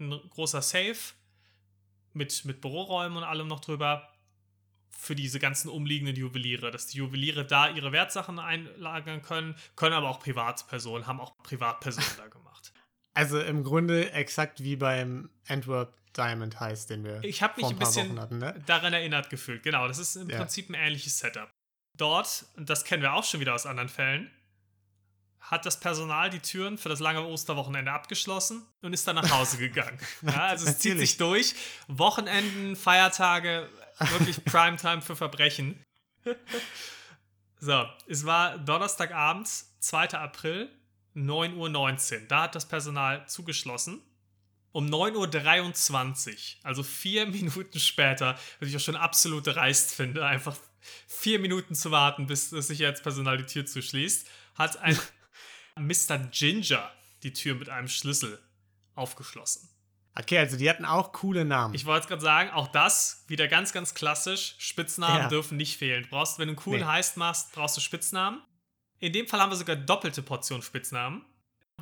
[0.00, 0.96] ein großer Safe,
[2.14, 4.10] mit, mit Büroräumen und allem noch drüber
[4.98, 10.08] für diese ganzen umliegenden Juweliere, dass die Juweliere da ihre Wertsachen einlagern können, können aber
[10.08, 12.72] auch Privatpersonen, haben auch Privatpersonen da gemacht.
[13.14, 17.72] Also im Grunde exakt wie beim Antwerp Diamond heißt, den wir Ich habe mich ein,
[17.72, 18.62] ein bisschen hatten, ne?
[18.66, 19.62] daran erinnert gefühlt.
[19.62, 20.36] Genau, das ist im ja.
[20.36, 21.48] Prinzip ein ähnliches Setup.
[21.96, 24.30] Dort, und das kennen wir auch schon wieder aus anderen Fällen,
[25.40, 29.56] hat das Personal die Türen für das lange Osterwochenende abgeschlossen und ist dann nach Hause
[29.58, 29.98] gegangen.
[30.22, 31.54] Ja, also es zieht sich durch.
[31.88, 35.84] Wochenenden, Feiertage, wirklich Primetime für Verbrechen.
[37.58, 39.48] So, es war Donnerstagabend,
[39.80, 40.10] 2.
[40.10, 40.70] April,
[41.14, 42.20] 9.19 Uhr.
[42.28, 44.02] Da hat das Personal zugeschlossen.
[44.72, 50.56] Um 9.23 Uhr, also vier Minuten später, was ich auch schon absolut dreist finde, einfach
[51.08, 54.98] vier Minuten zu warten, bis das Sicherheitspersonal die Tür zuschließt, hat ein
[55.76, 56.18] Mr.
[56.30, 58.38] Ginger die Tür mit einem Schlüssel
[58.94, 59.70] aufgeschlossen.
[60.18, 61.74] Okay, also die hatten auch coole Namen.
[61.74, 64.54] Ich wollte gerade sagen, auch das wieder ganz, ganz klassisch.
[64.58, 65.28] Spitznamen ja.
[65.28, 66.04] dürfen nicht fehlen.
[66.04, 66.86] Du brauchst, wenn du einen coolen nee.
[66.86, 68.40] Heist machst, brauchst du Spitznamen.
[68.98, 71.22] In dem Fall haben wir sogar doppelte Portion Spitznamen.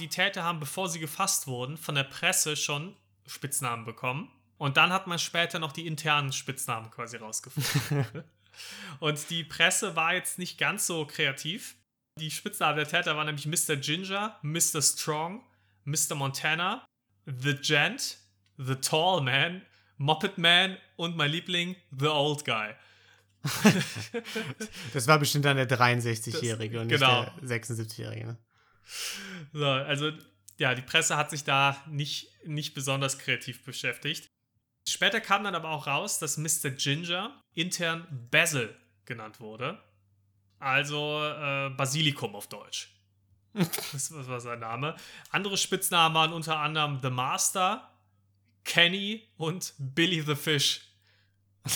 [0.00, 4.30] Die Täter haben, bevor sie gefasst wurden, von der Presse schon Spitznamen bekommen.
[4.58, 8.24] Und dann hat man später noch die internen Spitznamen quasi rausgefunden.
[9.00, 11.76] Und die Presse war jetzt nicht ganz so kreativ.
[12.18, 13.76] Die Spitznamen der Täter waren nämlich Mr.
[13.76, 14.80] Ginger, Mr.
[14.82, 15.44] Strong,
[15.84, 16.14] Mr.
[16.14, 16.84] Montana,
[17.26, 18.18] The Gent,
[18.56, 19.62] The Tall Man,
[19.96, 22.74] Muppet Man und mein Liebling, The Old Guy.
[24.94, 27.24] das war bestimmt dann der 63-Jährige und genau.
[27.40, 28.26] nicht der 76-Jährige.
[28.26, 28.38] Ne?
[29.52, 30.12] So, also
[30.58, 34.30] ja, die Presse hat sich da nicht, nicht besonders kreativ beschäftigt.
[34.88, 36.70] Später kam dann aber auch raus, dass Mr.
[36.70, 39.78] Ginger intern Basil genannt wurde.
[40.58, 42.90] Also äh, Basilikum auf Deutsch.
[43.54, 44.96] das war sein Name.
[45.30, 47.90] Andere Spitznamen waren unter anderem The Master,
[48.64, 50.80] Kenny und Billy the Fish.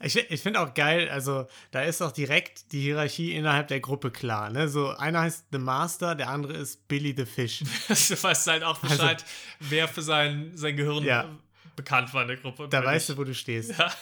[0.00, 4.12] Ich, ich finde auch geil, also da ist auch direkt die Hierarchie innerhalb der Gruppe
[4.12, 4.48] klar.
[4.48, 4.68] Ne?
[4.68, 7.58] So einer heißt The Master, der andere ist Billy the Fish.
[7.88, 11.28] du weißt halt auch also Bescheid, also, wer für sein, sein Gehirn ja,
[11.74, 12.68] bekannt war in der Gruppe.
[12.68, 13.16] Da weißt ich.
[13.16, 13.76] du, wo du stehst.
[13.76, 13.92] Ja.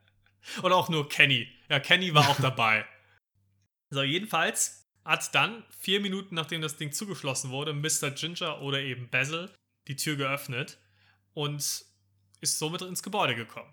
[0.62, 1.48] Oder auch nur Kenny.
[1.70, 2.84] Ja, Kenny war auch dabei.
[3.88, 8.10] So, jedenfalls hat dann, vier Minuten nachdem das Ding zugeschlossen wurde, Mr.
[8.10, 9.50] Ginger oder eben Basil
[9.86, 10.78] die Tür geöffnet
[11.38, 11.84] und
[12.40, 13.72] ist somit ins Gebäude gekommen.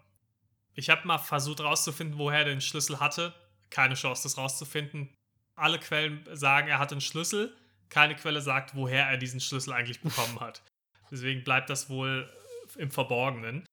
[0.75, 3.33] Ich habe mal versucht rauszufinden, woher er den Schlüssel hatte.
[3.71, 5.09] Keine Chance, das rauszufinden.
[5.55, 7.57] Alle Quellen sagen, er hatte einen Schlüssel.
[7.89, 10.61] Keine Quelle sagt, woher er diesen Schlüssel eigentlich bekommen hat.
[11.09, 12.31] Deswegen bleibt das wohl
[12.77, 13.65] im Verborgenen.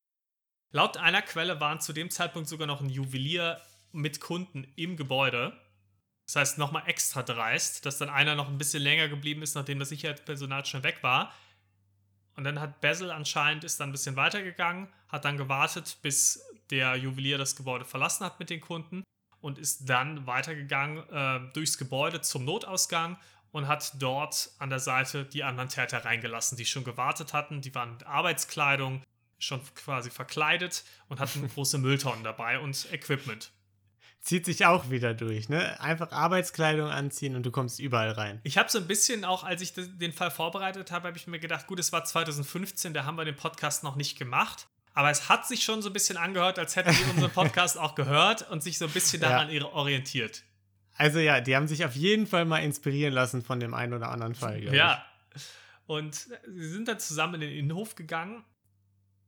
[0.71, 5.53] Laut einer Quelle waren zu dem Zeitpunkt sogar noch ein Juwelier mit Kunden im Gebäude.
[6.27, 9.79] Das heißt, nochmal extra dreist, dass dann einer noch ein bisschen länger geblieben ist, nachdem
[9.81, 11.35] das Sicherheitspersonal schon weg war.
[12.37, 16.97] Und dann hat Basil anscheinend ist dann ein bisschen weitergegangen, hat dann gewartet, bis der
[16.97, 19.05] Juwelier das Gebäude verlassen hat mit den Kunden
[19.41, 23.19] und ist dann weitergegangen äh, durchs Gebäude zum Notausgang
[23.51, 27.61] und hat dort an der Seite die anderen Täter reingelassen, die schon gewartet hatten.
[27.61, 29.03] Die waren mit Arbeitskleidung
[29.39, 33.53] schon quasi verkleidet und hatten große Mülltonnen dabei und Equipment
[34.23, 35.79] zieht sich auch wieder durch, ne?
[35.81, 38.41] Einfach Arbeitskleidung anziehen und du kommst überall rein.
[38.45, 41.41] Ich habe so ein bisschen auch, als ich den Fall vorbereitet habe, habe ich mir
[41.41, 44.69] gedacht, gut, es war 2015, da haben wir den Podcast noch nicht gemacht.
[44.95, 47.95] Aber es hat sich schon so ein bisschen angehört, als hätten die unseren Podcast auch
[47.95, 49.65] gehört und sich so ein bisschen daran ja.
[49.65, 50.45] orientiert.
[50.95, 54.11] Also ja, die haben sich auf jeden Fall mal inspirieren lassen von dem einen oder
[54.11, 54.63] anderen Fall.
[54.63, 55.05] Ja.
[55.87, 58.45] Und sie sind dann zusammen in den Innenhof gegangen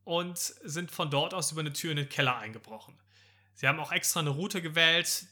[0.05, 2.95] und sind von dort aus über eine Tür in den Keller eingebrochen.
[3.55, 5.27] Sie haben auch extra eine Route gewählt,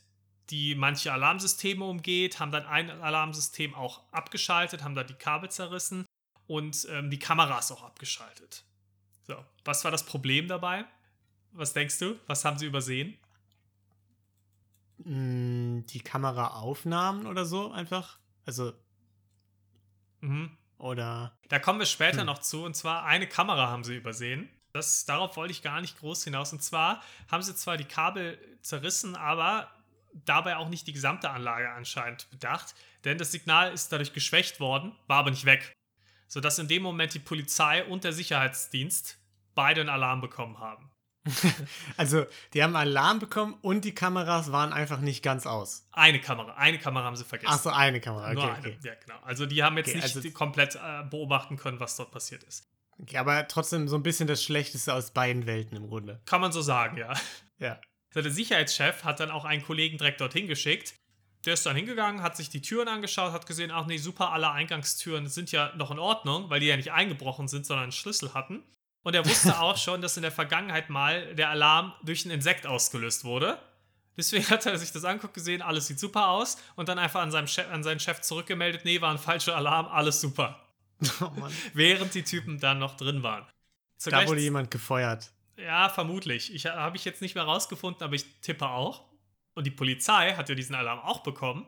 [0.50, 6.06] die manche Alarmsysteme umgeht, haben dann ein Alarmsystem auch abgeschaltet, haben da die Kabel zerrissen
[6.46, 8.64] und ähm, die Kameras auch abgeschaltet.
[9.26, 10.84] So, was war das Problem dabei?
[11.52, 12.18] Was denkst du?
[12.26, 13.16] Was haben sie übersehen?
[14.98, 18.18] Mm, die Kameraaufnahmen oder so einfach?
[18.44, 18.72] Also.
[20.20, 20.56] Mhm.
[20.78, 21.38] Oder.
[21.48, 22.26] Da kommen wir später hm.
[22.26, 22.64] noch zu.
[22.64, 24.48] Und zwar eine Kamera haben sie übersehen.
[24.72, 26.52] Das, darauf wollte ich gar nicht groß hinaus.
[26.52, 29.70] Und zwar haben sie zwar die Kabel zerrissen, aber
[30.12, 34.92] dabei auch nicht die gesamte Anlage anscheinend bedacht, denn das Signal ist dadurch geschwächt worden,
[35.06, 35.72] war aber nicht weg.
[36.28, 39.18] Sodass in dem Moment die Polizei und der Sicherheitsdienst
[39.54, 40.90] beide einen Alarm bekommen haben.
[41.96, 45.86] also, die haben Alarm bekommen und die Kameras waren einfach nicht ganz aus.
[45.92, 47.52] Eine Kamera, eine Kamera haben sie vergessen.
[47.54, 48.34] Ach so, eine Kamera, okay.
[48.34, 48.58] Nur eine.
[48.58, 48.78] Okay.
[48.82, 49.18] Ja, genau.
[49.22, 52.66] Also, die haben jetzt okay, nicht also komplett äh, beobachten können, was dort passiert ist.
[53.00, 56.20] Okay, aber trotzdem so ein bisschen das Schlechteste aus beiden Welten im Grunde.
[56.26, 57.14] Kann man so sagen, ja.
[57.58, 57.80] Ja.
[58.14, 60.94] der Sicherheitschef hat dann auch einen Kollegen direkt dorthin geschickt.
[61.44, 64.50] Der ist dann hingegangen, hat sich die Türen angeschaut, hat gesehen, ach nee, super, alle
[64.50, 68.34] Eingangstüren sind ja noch in Ordnung, weil die ja nicht eingebrochen sind, sondern einen Schlüssel
[68.34, 68.62] hatten.
[69.02, 72.66] Und er wusste auch schon, dass in der Vergangenheit mal der Alarm durch ein Insekt
[72.66, 73.58] ausgelöst wurde.
[74.16, 77.30] Deswegen hat er sich das anguckt, gesehen, alles sieht super aus und dann einfach an,
[77.30, 80.61] seinem Chef, an seinen Chef zurückgemeldet, nee, war ein falscher Alarm, alles super.
[81.20, 81.30] Oh
[81.74, 83.46] Während die Typen dann noch drin waren.
[83.96, 85.32] Zugleich, da wurde jemand gefeuert.
[85.56, 86.54] Ja, vermutlich.
[86.54, 89.04] Ich habe ich jetzt nicht mehr rausgefunden, aber ich tippe auch.
[89.54, 91.66] Und die Polizei hat ja diesen Alarm auch bekommen.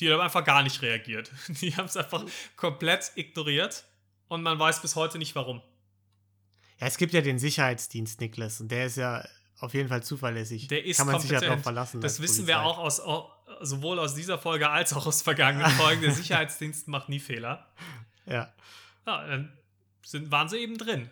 [0.00, 1.30] Die haben einfach gar nicht reagiert.
[1.60, 2.24] Die haben es einfach
[2.56, 3.84] komplett ignoriert
[4.28, 5.62] und man weiß bis heute nicht warum.
[6.80, 9.24] Ja, es gibt ja den Sicherheitsdienst, Niklas, und der ist ja
[9.58, 10.66] auf jeden Fall zuverlässig.
[10.66, 11.40] Der ist Kann man kompetent.
[11.40, 12.00] sich ja darauf verlassen.
[12.00, 12.60] Das wissen Polizei.
[12.60, 13.00] wir auch aus,
[13.60, 16.02] sowohl aus dieser Folge als auch aus vergangenen Folgen.
[16.02, 17.66] Der Sicherheitsdienst macht nie Fehler.
[18.26, 18.52] Ja.
[19.06, 19.56] Ja, dann
[20.02, 21.10] sind, waren sie eben drin.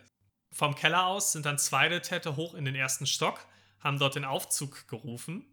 [0.51, 3.45] Vom Keller aus sind dann zwei Täter hoch in den ersten Stock,
[3.79, 5.45] haben dort den Aufzug gerufen,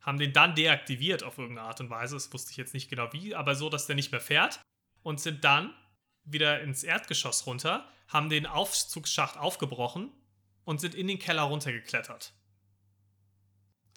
[0.00, 2.16] haben den dann deaktiviert auf irgendeine Art und Weise.
[2.16, 4.60] Das wusste ich jetzt nicht genau wie, aber so, dass der nicht mehr fährt.
[5.02, 5.72] Und sind dann
[6.24, 10.10] wieder ins Erdgeschoss runter, haben den Aufzugsschacht aufgebrochen
[10.64, 12.34] und sind in den Keller runtergeklettert.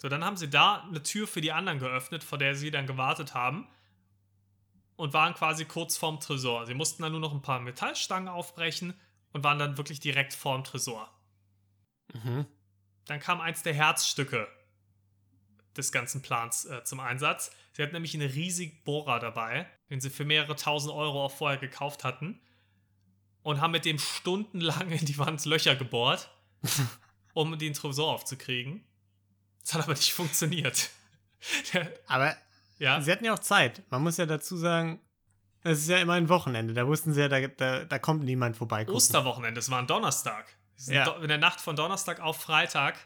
[0.00, 2.86] So, dann haben sie da eine Tür für die anderen geöffnet, vor der sie dann
[2.86, 3.68] gewartet haben
[4.96, 6.66] und waren quasi kurz vorm Tresor.
[6.66, 8.94] Sie mussten dann nur noch ein paar Metallstangen aufbrechen
[9.32, 11.10] und waren dann wirklich direkt vorm Tresor.
[12.12, 12.46] Mhm.
[13.06, 14.48] Dann kam eins der Herzstücke
[15.76, 17.50] des ganzen Plans äh, zum Einsatz.
[17.72, 21.58] Sie hatten nämlich einen riesigen Bohrer dabei, den sie für mehrere tausend Euro auch vorher
[21.58, 22.40] gekauft hatten.
[23.42, 26.30] Und haben mit dem stundenlang in die Wand Löcher gebohrt,
[27.34, 28.82] um den Tresor aufzukriegen.
[29.60, 30.90] Das hat aber nicht funktioniert.
[32.06, 32.36] aber
[32.78, 33.00] ja.
[33.00, 33.82] Sie hatten ja auch Zeit.
[33.90, 35.00] Man muss ja dazu sagen,
[35.62, 36.74] es ist ja immer ein Wochenende.
[36.74, 38.86] Da wussten sie ja, da, da, da kommt niemand vorbei.
[38.88, 40.46] Osterwochenende, es war ein Donnerstag.
[40.86, 41.08] Ja.
[41.16, 42.96] In der Nacht von Donnerstag auf Freitag,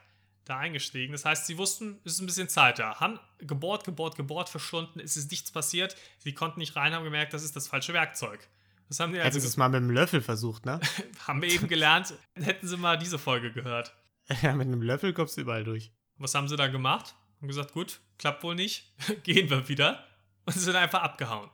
[0.49, 1.13] da eingestiegen.
[1.13, 2.99] Das heißt, sie wussten, es ist ein bisschen Zeit da.
[3.01, 5.97] Haben gebohrt, gebohrt, gebohrt für Stunden, es ist nichts passiert.
[6.19, 8.49] Sie konnten nicht rein, haben gemerkt, das ist das falsche Werkzeug.
[8.89, 10.81] Das haben sie also Hättest du es mal mit einem Löffel versucht, ne?
[11.27, 13.95] haben wir eben gelernt, hätten sie mal diese Folge gehört.
[14.43, 15.91] Ja, mit einem Löffel kommst du überall durch.
[16.19, 17.15] Was haben sie da gemacht?
[17.39, 20.05] Haben gesagt, gut, klappt wohl nicht, gehen wir wieder.
[20.45, 21.51] Und sind einfach abgehauen.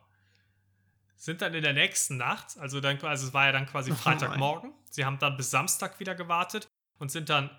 [1.17, 3.95] Sind dann in der nächsten Nacht, also, dann, also es war ja dann quasi oh
[3.95, 6.67] Freitagmorgen, sie haben dann bis Samstag wieder gewartet
[6.97, 7.49] und sind dann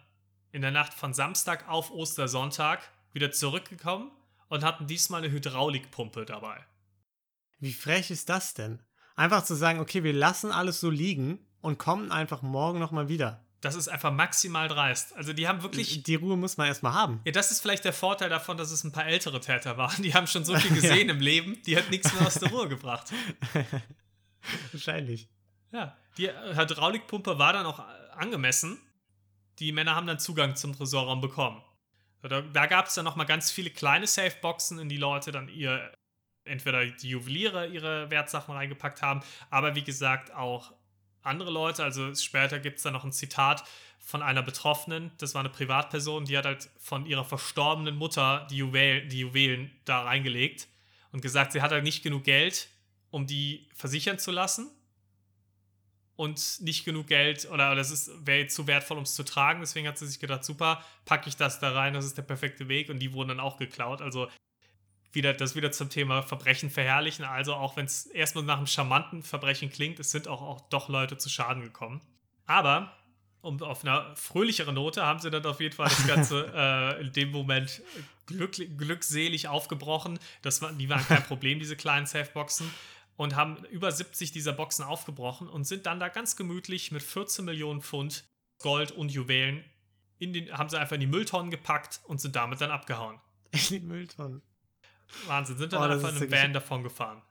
[0.53, 2.81] in der Nacht von Samstag auf Ostersonntag
[3.13, 4.11] wieder zurückgekommen
[4.49, 6.65] und hatten diesmal eine Hydraulikpumpe dabei.
[7.59, 8.83] Wie frech ist das denn?
[9.17, 13.46] Einfach zu sagen, okay, wir lassen alles so liegen und kommen einfach morgen nochmal wieder.
[13.67, 15.17] Das ist einfach maximal dreist.
[15.17, 16.05] Also die haben wirklich.
[16.05, 17.21] Die Ruhe muss man erstmal haben.
[17.25, 20.05] Ja, das ist vielleicht der Vorteil davon, dass es ein paar ältere Täter waren.
[20.05, 21.15] Die haben schon so viel gesehen ja.
[21.15, 23.13] im Leben, die hat nichts mehr aus der Ruhe gebracht.
[24.73, 25.29] Wahrscheinlich.
[25.73, 27.83] Ja, die Hydraulikpumpe war dann auch
[28.17, 28.79] angemessen.
[29.59, 31.61] Die Männer haben dann Zugang zum Tresorraum bekommen.
[32.23, 35.93] Da, da gab es dann nochmal ganz viele kleine Safeboxen, in die Leute dann ihr
[36.45, 40.73] entweder die Juweliere ihre Wertsachen reingepackt haben, aber wie gesagt auch
[41.27, 41.85] andere Leute.
[41.85, 43.65] Also später gibt es da noch ein Zitat
[43.99, 48.59] von einer Betroffenen, das war eine Privatperson, die hat halt von ihrer verstorbenen Mutter die,
[48.59, 50.69] Juwel, die Juwelen da reingelegt
[51.11, 52.69] und gesagt, sie hat halt nicht genug Geld,
[53.11, 54.71] um die versichern zu lassen
[56.15, 59.61] und nicht genug Geld oder, oder das wäre zu wertvoll, um es zu tragen.
[59.61, 62.69] Deswegen hat sie sich gedacht, super, packe ich das da rein, das ist der perfekte
[62.69, 64.03] Weg und die wurden dann auch geklaut.
[64.03, 64.29] Also
[65.17, 67.25] wieder, das wieder zum Thema Verbrechen verherrlichen.
[67.25, 70.89] Also auch wenn es erstmal nach einem charmanten Verbrechen klingt, es sind auch, auch doch
[70.89, 72.01] Leute zu Schaden gekommen.
[72.47, 72.93] Aber
[73.41, 77.13] um, auf einer fröhlicheren Note haben sie dann auf jeden Fall das Ganze äh, in
[77.13, 77.83] dem Moment
[78.27, 80.21] glück, glückselig aufgebrochen.
[80.43, 82.71] Das war, die waren kein Problem, diese kleinen Safeboxen.
[83.17, 87.47] Und haben über 70 dieser Boxen aufgebrochen und sind dann da ganz gemütlich mit 14
[87.47, 88.25] Millionen Pfund
[88.59, 89.65] Gold und Juwelen
[90.19, 93.19] in den, haben sie einfach in die Mülltonnen gepackt und sind damit dann abgehauen.
[93.53, 94.43] In die Mülltonnen.
[95.27, 97.23] Wahnsinn, sind dann oh, einfach in einem Van davon gefahren.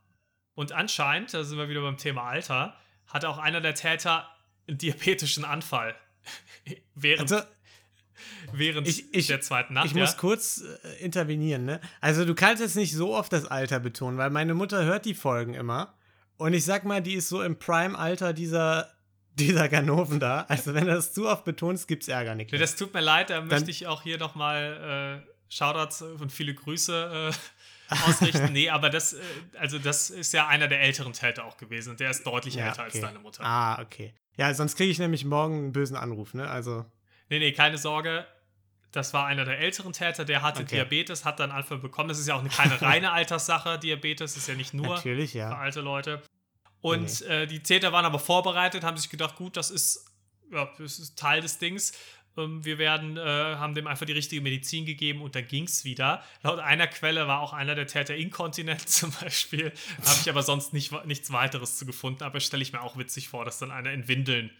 [0.53, 2.75] Und anscheinend, da sind wir wieder beim Thema Alter,
[3.07, 4.29] hatte auch einer der Täter
[4.67, 5.95] einen diabetischen Anfall.
[6.95, 7.45] während also,
[8.53, 9.87] während ich, ich, der zweiten Nacht.
[9.87, 9.99] Ich ja?
[9.99, 11.81] muss kurz äh, intervenieren, ne?
[12.01, 15.13] Also, du kannst jetzt nicht so oft das Alter betonen, weil meine Mutter hört die
[15.13, 15.93] Folgen immer.
[16.37, 18.91] Und ich sag mal, die ist so im Prime-Alter dieser,
[19.33, 20.45] dieser Ganoven da.
[20.47, 22.49] Also, wenn du das zu oft betonst, gibt's Ärger, Nick.
[22.51, 26.53] Das tut mir leid, da Dann, möchte ich auch hier nochmal äh, Shoutouts und viele
[26.53, 27.37] Grüße äh,
[28.07, 28.51] ausrichten.
[28.53, 29.19] nee, aber das, äh,
[29.59, 32.67] also das ist ja einer der älteren Täter auch gewesen und der ist deutlich ja,
[32.67, 32.91] älter okay.
[32.91, 33.43] als deine Mutter.
[33.43, 34.13] Ah, okay.
[34.37, 36.49] Ja, sonst kriege ich nämlich morgen einen bösen Anruf, ne?
[36.49, 36.85] Also.
[37.29, 38.25] Nee, nee, keine Sorge.
[38.91, 40.75] Das war einer der älteren Täter, der hatte okay.
[40.75, 42.07] Diabetes, hat dann Anfall bekommen.
[42.07, 45.49] Das ist ja auch eine keine reine Alterssache, Diabetes ist ja nicht nur ja.
[45.49, 46.21] für alte Leute.
[46.79, 47.27] Und nee.
[47.27, 50.05] äh, die Täter waren aber vorbereitet, haben sich gedacht, gut, das ist,
[50.51, 51.93] ja, das ist Teil des Dings.
[52.37, 55.85] Ähm, wir werden, äh, haben dem einfach die richtige Medizin gegeben und dann ging es
[55.85, 56.23] wieder.
[56.41, 59.71] Laut einer Quelle war auch einer der Täter inkontinent zum Beispiel.
[60.05, 62.23] Habe ich aber sonst nicht, nichts weiteres zu gefunden.
[62.23, 64.51] Aber stelle ich mir auch witzig vor, dass dann einer in Windeln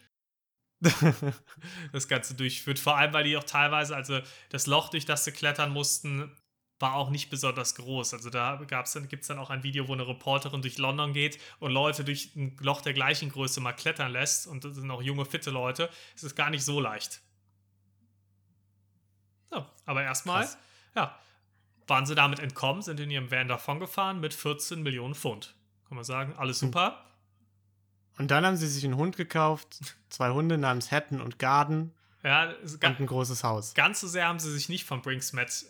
[1.91, 2.79] das Ganze durchführt.
[2.79, 6.31] Vor allem, weil die auch teilweise, also das Loch, durch das sie klettern mussten,
[6.79, 8.13] war auch nicht besonders groß.
[8.13, 11.71] Also da gibt es dann auch ein Video, wo eine Reporterin durch London geht und
[11.71, 14.47] Leute durch ein Loch der gleichen Größe mal klettern lässt.
[14.47, 15.89] Und das sind auch junge, fitte Leute.
[16.15, 17.21] Es ist gar nicht so leicht.
[19.51, 20.47] So, aber erstmal,
[20.95, 21.17] ja,
[21.87, 25.55] waren sie damit entkommen, sind in ihrem Van davongefahren mit 14 Millionen Pfund.
[25.87, 26.69] Kann man sagen, alles hm.
[26.69, 27.05] super.
[28.17, 29.79] Und dann haben sie sich einen Hund gekauft,
[30.09, 33.73] zwei Hunde namens Hatton und Garden ja, und ein großes Haus.
[33.75, 35.65] Ganz so sehr haben sie sich nicht von Brinksmet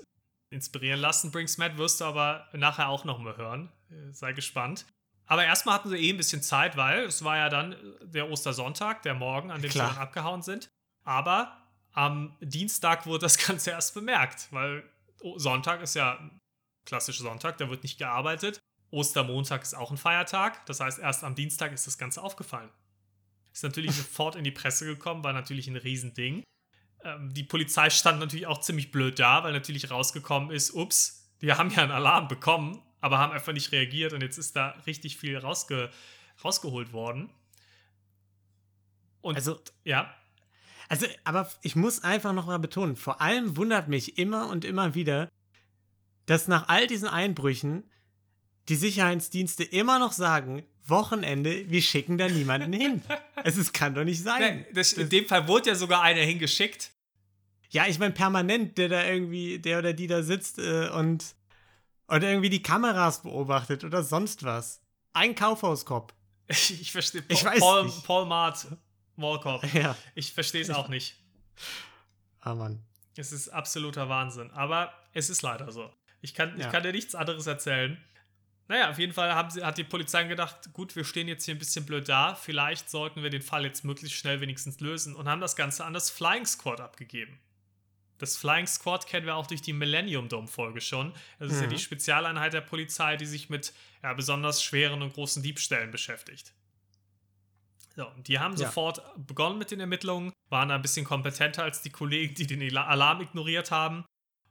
[0.51, 1.31] inspirieren lassen.
[1.31, 3.69] Brinksmet wirst du aber nachher auch noch mal hören.
[4.11, 4.85] Sei gespannt.
[5.25, 9.01] Aber erstmal hatten sie eh ein bisschen Zeit, weil es war ja dann der Ostersonntag,
[9.01, 9.89] der Morgen, an dem Klar.
[9.89, 10.69] sie dann abgehauen sind.
[11.03, 11.57] Aber
[11.95, 14.83] am Dienstag wurde das Ganze erst bemerkt, weil
[15.37, 16.19] Sonntag ist ja
[16.85, 18.59] klassischer Sonntag, da wird nicht gearbeitet.
[18.91, 22.69] Ostermontag ist auch ein Feiertag, das heißt, erst am Dienstag ist das Ganze aufgefallen.
[23.51, 26.43] Ist natürlich sofort in die Presse gekommen, war natürlich ein Riesending.
[27.03, 31.57] Ähm, die Polizei stand natürlich auch ziemlich blöd da, weil natürlich rausgekommen ist, ups, wir
[31.57, 35.17] haben ja einen Alarm bekommen, aber haben einfach nicht reagiert und jetzt ist da richtig
[35.17, 35.89] viel rausge
[36.43, 37.29] rausgeholt worden.
[39.21, 40.13] Und also, ja.
[40.89, 44.93] Also, aber ich muss einfach noch mal betonen, vor allem wundert mich immer und immer
[44.95, 45.29] wieder,
[46.25, 47.83] dass nach all diesen Einbrüchen
[48.69, 53.01] die Sicherheitsdienste immer noch sagen, Wochenende, wir schicken da niemanden hin.
[53.43, 54.65] Es ist, kann doch nicht sein.
[54.73, 56.91] Das, in dem Fall wurde ja sogar einer hingeschickt.
[57.69, 61.35] Ja, ich meine permanent, der da irgendwie, der oder die da sitzt äh, und
[62.07, 64.81] oder irgendwie die Kameras beobachtet oder sonst was.
[65.13, 66.13] Ein Kaufhauskopf.
[66.47, 67.23] Ich, ich verstehe.
[67.27, 68.03] Ich weiß Paul, nicht.
[68.03, 68.65] Paul Mart
[69.17, 69.63] Mallcop.
[69.73, 69.95] Ja.
[70.15, 71.15] Ich verstehe es auch nicht.
[72.41, 72.81] Ah, Mann.
[73.17, 74.51] Es ist absoluter Wahnsinn.
[74.51, 75.91] Aber es ist leider so.
[76.21, 76.65] Ich kann, Ja.
[76.65, 77.97] ich kann dir nichts anderes erzählen.
[78.67, 81.53] Naja, auf jeden Fall haben sie, hat die Polizei gedacht, gut, wir stehen jetzt hier
[81.53, 85.29] ein bisschen blöd da, vielleicht sollten wir den Fall jetzt möglichst schnell wenigstens lösen und
[85.29, 87.39] haben das Ganze an das Flying Squad abgegeben.
[88.17, 91.13] Das Flying Squad kennen wir auch durch die Millennium Dome Folge schon.
[91.37, 91.71] Das ist ja Mhm.
[91.71, 96.53] die Spezialeinheit der Polizei, die sich mit ja, besonders schweren und großen Diebstählen beschäftigt.
[97.95, 98.67] So, die haben Ja.
[98.67, 103.21] sofort begonnen mit den Ermittlungen, waren ein bisschen kompetenter als die Kollegen, die den Alarm
[103.21, 104.05] ignoriert haben.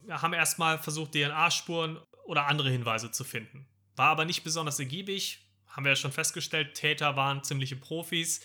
[0.09, 3.67] Haben erstmal versucht, DNA-Spuren oder andere Hinweise zu finden.
[3.97, 5.47] War aber nicht besonders ergiebig.
[5.69, 8.45] Haben wir ja schon festgestellt, Täter waren ziemliche Profis.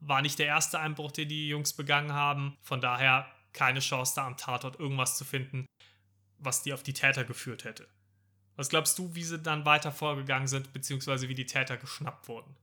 [0.00, 2.56] War nicht der erste Einbruch, den die Jungs begangen haben.
[2.62, 5.66] Von daher keine Chance, da am Tatort irgendwas zu finden,
[6.38, 7.86] was die auf die Täter geführt hätte.
[8.56, 12.56] Was glaubst du, wie sie dann weiter vorgegangen sind, beziehungsweise wie die Täter geschnappt wurden?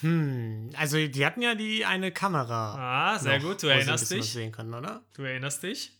[0.00, 3.14] Hm, also die hatten ja die eine Kamera.
[3.14, 4.30] Ah, sehr noch, gut, du erinnerst dich.
[4.32, 5.02] sehen können, oder?
[5.14, 5.92] Du erinnerst dich?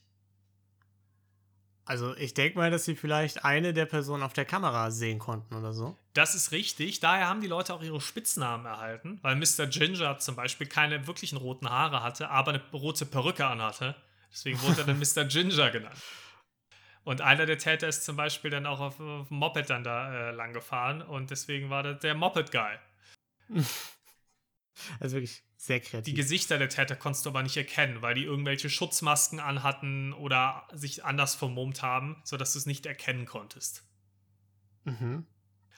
[1.87, 5.55] Also ich denke mal, dass sie vielleicht eine der Personen auf der Kamera sehen konnten
[5.55, 5.97] oder so.
[6.15, 6.99] Das ist richtig.
[6.99, 9.69] Daher haben die Leute auch ihre Spitznamen erhalten, weil Mr.
[9.69, 13.95] Ginger zum Beispiel keine wirklichen roten Haare hatte, aber eine rote Perücke anhatte.
[14.33, 15.25] Deswegen wurde er dann Mr.
[15.27, 15.97] Ginger genannt.
[17.05, 20.13] Und einer der Täter ist zum Beispiel dann auch auf, auf dem Moped dann da
[20.13, 22.79] äh, lang gefahren und deswegen war das der Moped-Guy.
[25.01, 26.15] Also wirklich sehr Die kreativ.
[26.15, 31.05] Gesichter der Täter konntest du aber nicht erkennen, weil die irgendwelche Schutzmasken anhatten oder sich
[31.05, 33.85] anders vermummt haben, sodass du es nicht erkennen konntest.
[34.85, 35.27] mhm.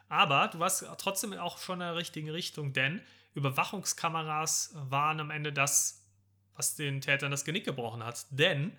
[0.08, 3.02] Aber du warst trotzdem auch schon in der richtigen Richtung, denn
[3.34, 6.06] Überwachungskameras waren am Ende das,
[6.54, 8.26] was den Tätern das Genick gebrochen hat.
[8.30, 8.76] Denn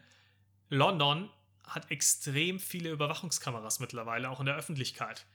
[0.70, 1.30] London
[1.64, 5.28] hat extrem viele Überwachungskameras mittlerweile, auch in der Öffentlichkeit.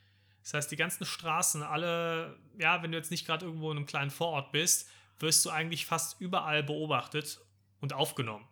[0.45, 3.87] Das heißt, die ganzen Straßen, alle, ja, wenn du jetzt nicht gerade irgendwo in einem
[3.87, 4.89] kleinen Vorort bist,
[5.19, 7.41] wirst du eigentlich fast überall beobachtet
[7.81, 8.47] und aufgenommen.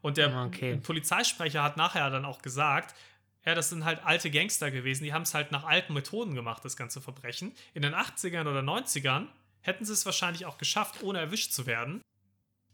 [0.00, 0.76] Und der Okay.
[0.76, 2.94] Polizeisprecher hat nachher dann auch gesagt,
[3.44, 6.64] ja, das sind halt alte Gangster gewesen, die haben es halt nach alten Methoden gemacht,
[6.64, 7.52] das ganze Verbrechen.
[7.74, 9.26] In den 80ern oder 90ern
[9.60, 12.00] hätten sie es wahrscheinlich auch geschafft, ohne erwischt zu werden.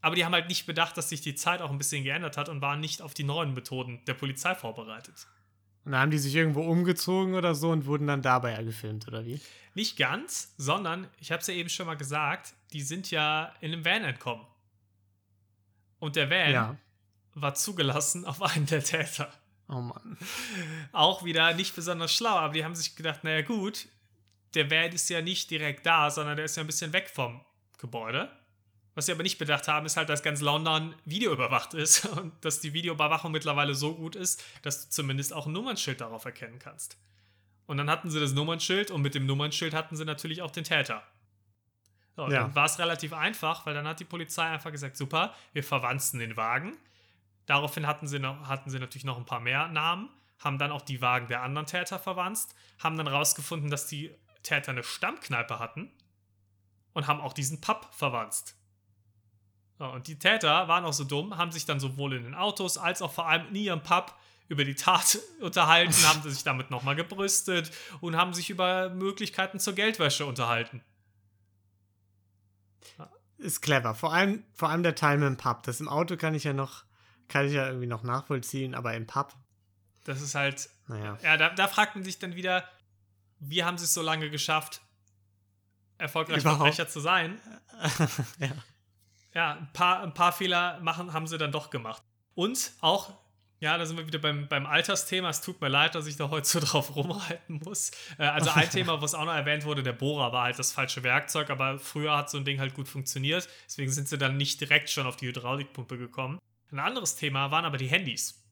[0.00, 2.48] Aber die haben halt nicht bedacht, dass sich die Zeit auch ein bisschen geändert hat
[2.48, 5.26] und waren nicht auf die neuen Methoden der Polizei vorbereitet.
[5.84, 9.08] Und dann haben die sich irgendwo umgezogen oder so und wurden dann dabei ja gefilmt,
[9.08, 9.40] oder wie?
[9.74, 13.72] Nicht ganz, sondern, ich habe es ja eben schon mal gesagt, die sind ja in
[13.72, 14.46] einem Van entkommen.
[15.98, 16.76] Und der Van Ja.
[17.34, 19.32] war zugelassen auf einen der Täter.
[19.68, 20.18] Oh Mann.
[20.92, 23.86] Auch wieder nicht besonders schlau, aber die haben sich gedacht, naja gut,
[24.54, 27.40] der Van ist ja nicht direkt da, sondern der ist ja ein bisschen weg vom
[27.78, 28.30] Gebäude.
[28.94, 32.60] Was sie aber nicht bedacht haben, ist halt, dass ganz London videoüberwacht ist und dass
[32.60, 36.98] die Videoüberwachung mittlerweile so gut ist, dass du zumindest auch ein Nummernschild darauf erkennen kannst.
[37.66, 40.64] Und dann hatten sie das Nummernschild und mit dem Nummernschild hatten sie natürlich auch den
[40.64, 41.02] Täter.
[42.16, 42.42] So, und Ja.
[42.42, 46.18] Dann war es relativ einfach, weil dann hat die Polizei einfach gesagt, super, wir verwanzen
[46.18, 46.76] den Wagen.
[47.46, 50.82] Daraufhin hatten sie, noch, hatten sie natürlich noch ein paar mehr Namen, haben dann auch
[50.82, 55.90] die Wagen der anderen Täter verwanzt, haben dann rausgefunden, dass die Täter eine Stammkneipe hatten
[56.92, 58.56] und haben auch diesen Pub verwanzt.
[59.90, 63.02] Und die Täter waren auch so dumm, haben sich dann sowohl in den Autos als
[63.02, 64.14] auch vor allem in ihrem Pub
[64.48, 67.70] über die Tat unterhalten, haben sich damit nochmal gebrüstet
[68.00, 70.82] und haben sich über Möglichkeiten zur Geldwäsche unterhalten.
[73.38, 73.94] Ist clever.
[73.94, 75.64] Vor allem, vor allem der Teil mit dem Pub.
[75.64, 76.84] Das im Auto kann ich ja noch,
[77.26, 79.34] kann ich ja irgendwie noch nachvollziehen, aber im Pub,
[80.04, 81.18] Das ist halt naja.
[81.22, 82.68] Ja, da, da fragt man sich dann wieder,
[83.38, 84.82] wie haben sie es so lange geschafft,
[85.98, 86.42] erfolgreich.
[86.42, 87.40] Verbrecher zu sein?
[88.38, 88.50] ja.
[89.34, 92.02] Ja, ein paar, ein paar Fehler machen, haben sie dann doch gemacht.
[92.34, 93.14] Und auch,
[93.60, 95.30] ja, da sind wir wieder beim, beim Altersthema.
[95.30, 97.92] Es tut mir leid, dass ich da heute so drauf rumreiten muss.
[98.18, 101.02] Äh, also ein Thema, was auch noch erwähnt wurde, der Bohrer war halt das falsche
[101.02, 103.48] Werkzeug, aber früher hat so ein Ding halt gut funktioniert.
[103.66, 106.38] Deswegen sind sie dann nicht direkt schon auf die Hydraulikpumpe gekommen.
[106.70, 108.42] Ein anderes Thema waren aber die Handys.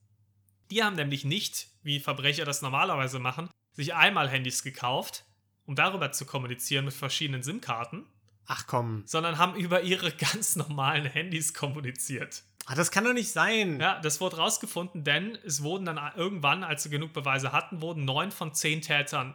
[0.70, 5.24] Die haben nämlich nicht, wie Verbrecher das normalerweise machen, sich einmal Handys gekauft,
[5.64, 8.06] um darüber zu kommunizieren mit verschiedenen SIM-Karten,
[8.53, 9.05] Ach komm.
[9.07, 12.42] sondern haben über ihre ganz normalen Handys kommuniziert.
[12.66, 13.80] Ah, das kann doch nicht sein.
[13.80, 18.05] Ja, das wurde rausgefunden, denn es wurden dann irgendwann, als sie genug Beweise hatten, wurden
[18.05, 19.34] neun von zehn Tätern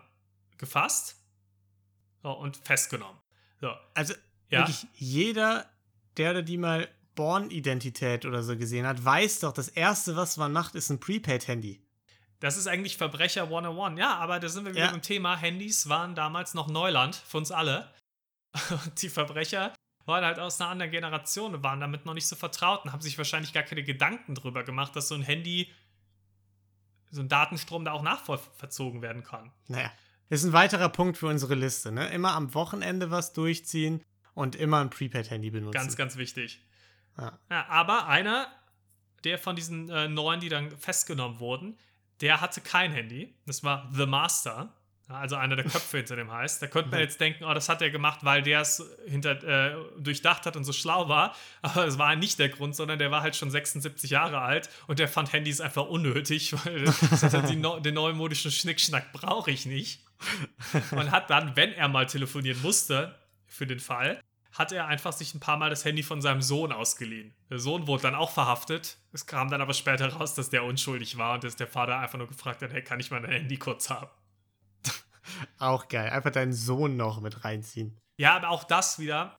[0.57, 1.16] gefasst
[2.24, 3.20] so, und festgenommen.
[3.61, 4.13] So, Also
[4.49, 4.59] Ja.
[4.59, 5.66] wirklich jeder,
[6.18, 10.51] der oder die mal Born-Identität oder so gesehen hat, weiß doch, das Erste, was man
[10.51, 11.82] macht, ist ein Prepaid-Handy.
[12.41, 13.97] das ist eigentlich Verbrecher 101.
[13.97, 14.91] Ja, aber da sind wir wieder Ja.
[14.91, 15.36] beim Thema.
[15.36, 17.89] Handys waren damals noch Neuland für uns alle.
[18.70, 19.74] Und die Verbrecher
[20.06, 23.01] waren halt aus einer anderen Generation und waren damit noch nicht so vertraut und haben
[23.01, 25.72] sich wahrscheinlich gar keine Gedanken drüber gemacht, dass so ein Handy,
[27.12, 29.51] so ein Datenstrom da auch nachverzogen werden kann.
[29.68, 29.91] Naja,
[30.30, 31.91] ist ein weiterer Punkt für unsere Liste.
[31.91, 32.08] Ne?
[32.10, 34.03] Immer am Wochenende was durchziehen
[34.34, 35.74] und immer ein Prepaid-Handy benutzen.
[35.74, 36.62] Ganz, ganz wichtig.
[37.18, 37.39] Ja.
[37.49, 38.47] Ja, aber einer
[39.24, 41.78] der von diesen äh, neun, die dann festgenommen wurden,
[42.22, 43.36] der hatte kein Handy.
[43.45, 44.74] Das war The Master.
[45.08, 46.62] Also einer der Köpfe hinter dem heißt.
[46.62, 49.76] Da könnte man jetzt denken, oh, das hat er gemacht, weil der es hinter, äh,
[49.99, 51.36] durchdacht hat und so schlau war.
[51.62, 54.97] Aber das war nicht der Grund, sondern der war halt schon 76 Jahre alt und
[54.97, 56.86] der fand Handys einfach unnötig, weil
[57.43, 60.03] die, den neumodischen Schnickschnack brauche ich nicht.
[60.91, 63.16] Und hat dann, wenn er mal telefonieren musste,
[63.47, 64.20] für den Fall,
[64.51, 67.36] hat er einfach sich ein paar Mal das Handy von seinem Sohn ausgeliehen.
[67.49, 68.97] Der Sohn wurde dann auch verhaftet.
[69.12, 72.18] Es kam dann aber später raus, dass der unschuldig war und dass der Vater einfach
[72.18, 74.10] nur gefragt hat, hey, kann ich mein Handy kurz haben?
[75.59, 76.09] Auch geil.
[76.09, 77.97] Einfach deinen Sohn noch mit reinziehen.
[78.17, 79.38] Ja, aber auch das wieder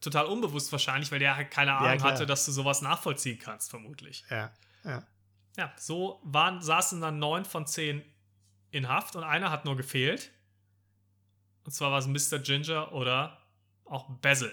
[0.00, 3.70] total unbewusst wahrscheinlich, weil der halt keine Ahnung ja, hatte, dass du sowas nachvollziehen kannst,
[3.70, 4.24] vermutlich.
[4.30, 4.52] Ja,
[4.84, 5.02] ja.
[5.56, 8.04] Ja, so waren, saßen dann neun von zehn
[8.70, 10.30] in Haft und einer hat nur gefehlt.
[11.64, 12.38] Und zwar war es Mr.
[12.38, 13.42] Ginger oder
[13.84, 14.52] auch Basil.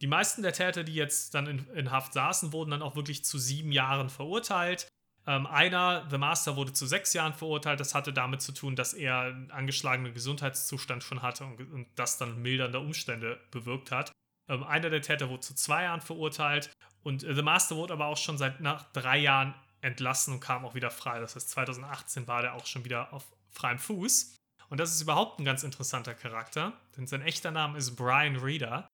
[0.00, 3.24] Die meisten der Täter, die jetzt dann in, in Haft saßen, wurden dann auch wirklich
[3.24, 4.88] zu sieben Jahren verurteilt.
[5.28, 7.80] Ähm, einer, The Master, wurde zu sechs Jahren verurteilt.
[7.80, 12.18] Das hatte damit zu tun, dass er einen angeschlagenen Gesundheitszustand schon hatte und, und das
[12.18, 14.12] dann mildernde Umstände bewirkt hat.
[14.48, 16.70] Ähm, einer der Täter wurde zu zwei Jahren verurteilt
[17.02, 20.64] und äh, The Master wurde aber auch schon seit nach drei Jahren entlassen und kam
[20.64, 21.20] auch wieder frei.
[21.20, 24.36] Das heißt, 2018 war der auch schon wieder auf freiem Fuß.
[24.68, 28.88] Und das ist überhaupt ein ganz interessanter Charakter, denn sein echter Name ist Brian Reeder.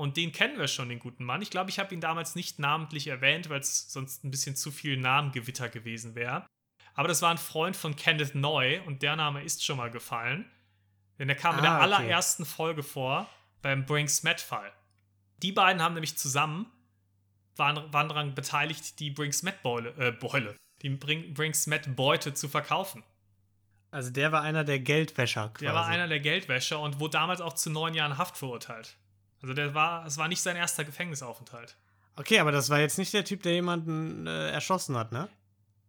[0.00, 1.42] Und den kennen wir schon, den guten Mann.
[1.42, 4.70] Ich glaube, ich habe ihn damals nicht namentlich erwähnt, weil es sonst ein bisschen zu
[4.70, 6.46] viel Namengewitter gewesen wäre.
[6.94, 10.50] Aber das war ein Freund von Kenneth Neu und der Name ist schon mal gefallen.
[11.18, 11.82] Denn er kam ah, in der okay.
[11.82, 13.28] allerersten Folge vor
[13.60, 14.72] beim Brinks Met-Fall.
[15.42, 16.64] Die beiden haben nämlich zusammen,
[17.56, 23.04] waren, waren daran beteiligt, die Brinks Met-Beule, äh, Beule, die Brinks Met-Beute zu verkaufen.
[23.90, 25.66] Also der war einer der Geldwäscher quasi.
[25.66, 28.96] Der war einer der Geldwäscher und wurde damals auch zu neun Jahren Haft verurteilt.
[29.42, 31.76] Also der war, es war nicht sein erster Gefängnisaufenthalt.
[32.16, 35.28] Okay, aber das war jetzt nicht der Typ, der jemanden äh, erschossen hat, ne?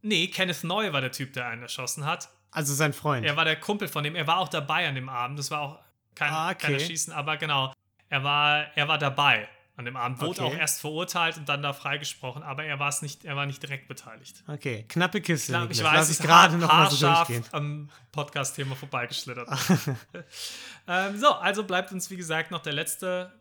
[0.02, 2.30] Nee, Kenneth Neu war der Typ, der einen erschossen hat.
[2.52, 3.26] Also sein Freund.
[3.26, 4.16] Er war der Kumpel von dem.
[4.16, 5.40] Er war auch dabei an dem Abend.
[5.40, 5.80] Das war auch
[6.16, 6.58] kein, ah, okay.
[6.58, 7.74] kein Erschießen, aber genau.
[8.10, 9.48] Er war, er war dabei
[9.78, 10.20] an dem Abend.
[10.20, 10.56] Wurde okay.
[10.56, 13.62] auch erst verurteilt und dann da freigesprochen, aber er war es nicht, er war nicht
[13.62, 14.44] direkt beteiligt.
[14.48, 15.54] Okay, knappe Kiste.
[15.54, 17.46] Knapp, ich weiß, ich gerade noch mal so durchgehen.
[17.52, 19.48] am Podcast-Thema vorbeigeschlittert.
[20.88, 23.32] ähm, so, also bleibt uns wie gesagt noch der letzte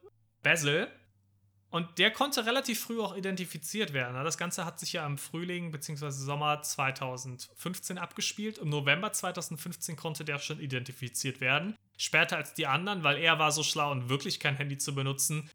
[0.43, 0.89] Basil.
[1.71, 4.15] Und der konnte relativ früh auch identifiziert werden.
[4.25, 6.11] Das Ganze hat sich ja im Frühling bzw.
[6.11, 8.59] Sommer 2015 abgespielt.
[8.59, 11.77] Im November 2015 konnte der schon identifiziert werden.
[11.97, 15.49] Später als die anderen, weil er war so schlau und wirklich kein Handy zu benutzen,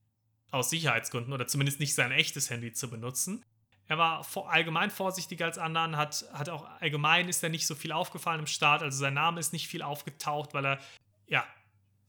[0.51, 3.43] aus Sicherheitsgründen oder zumindest nicht sein echtes Handy zu benutzen.
[3.87, 7.91] Er war allgemein vorsichtiger als anderen, hat, hat auch allgemein ist er nicht so viel
[7.91, 10.79] aufgefallen im Start, also sein Name ist nicht viel aufgetaucht, weil er
[11.27, 11.45] ja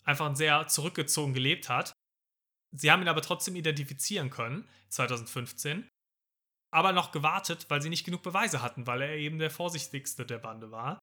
[0.04, 1.92] einfach sehr zurückgezogen gelebt hat.
[2.76, 5.88] Sie haben ihn aber trotzdem identifizieren können, 2015,
[6.70, 10.38] aber noch gewartet, weil sie nicht genug Beweise hatten, weil er eben der vorsichtigste der
[10.38, 10.98] Bande war.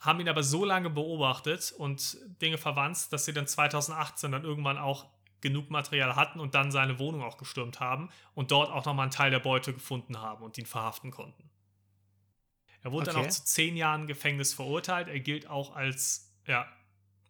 [0.00, 4.78] Haben ihn aber so lange beobachtet und Dinge verwandt, dass sie dann 2018 dann irgendwann
[4.78, 5.06] auch
[5.40, 9.12] genug Material hatten und dann seine Wohnung auch gestürmt haben und dort auch nochmal einen
[9.12, 11.50] Teil der Beute gefunden haben und ihn verhaften konnten.
[12.82, 13.18] Er wurde okay.
[13.18, 15.08] dann auch zu zehn Jahren Gefängnis verurteilt.
[15.08, 16.66] Er gilt auch als ja,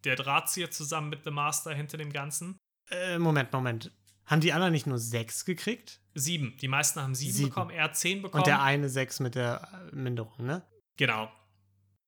[0.04, 2.56] der Drahtzieher zusammen mit The Master hinter dem Ganzen.
[2.94, 3.90] Äh, Moment, Moment.
[4.26, 6.00] Haben die anderen nicht nur sechs gekriegt?
[6.14, 6.56] Sieben.
[6.60, 7.48] Die meisten haben sieben, sieben.
[7.50, 7.70] bekommen.
[7.70, 8.42] Er hat zehn bekommen.
[8.42, 10.62] Und der eine sechs mit der Minderung, ne?
[10.96, 11.30] Genau.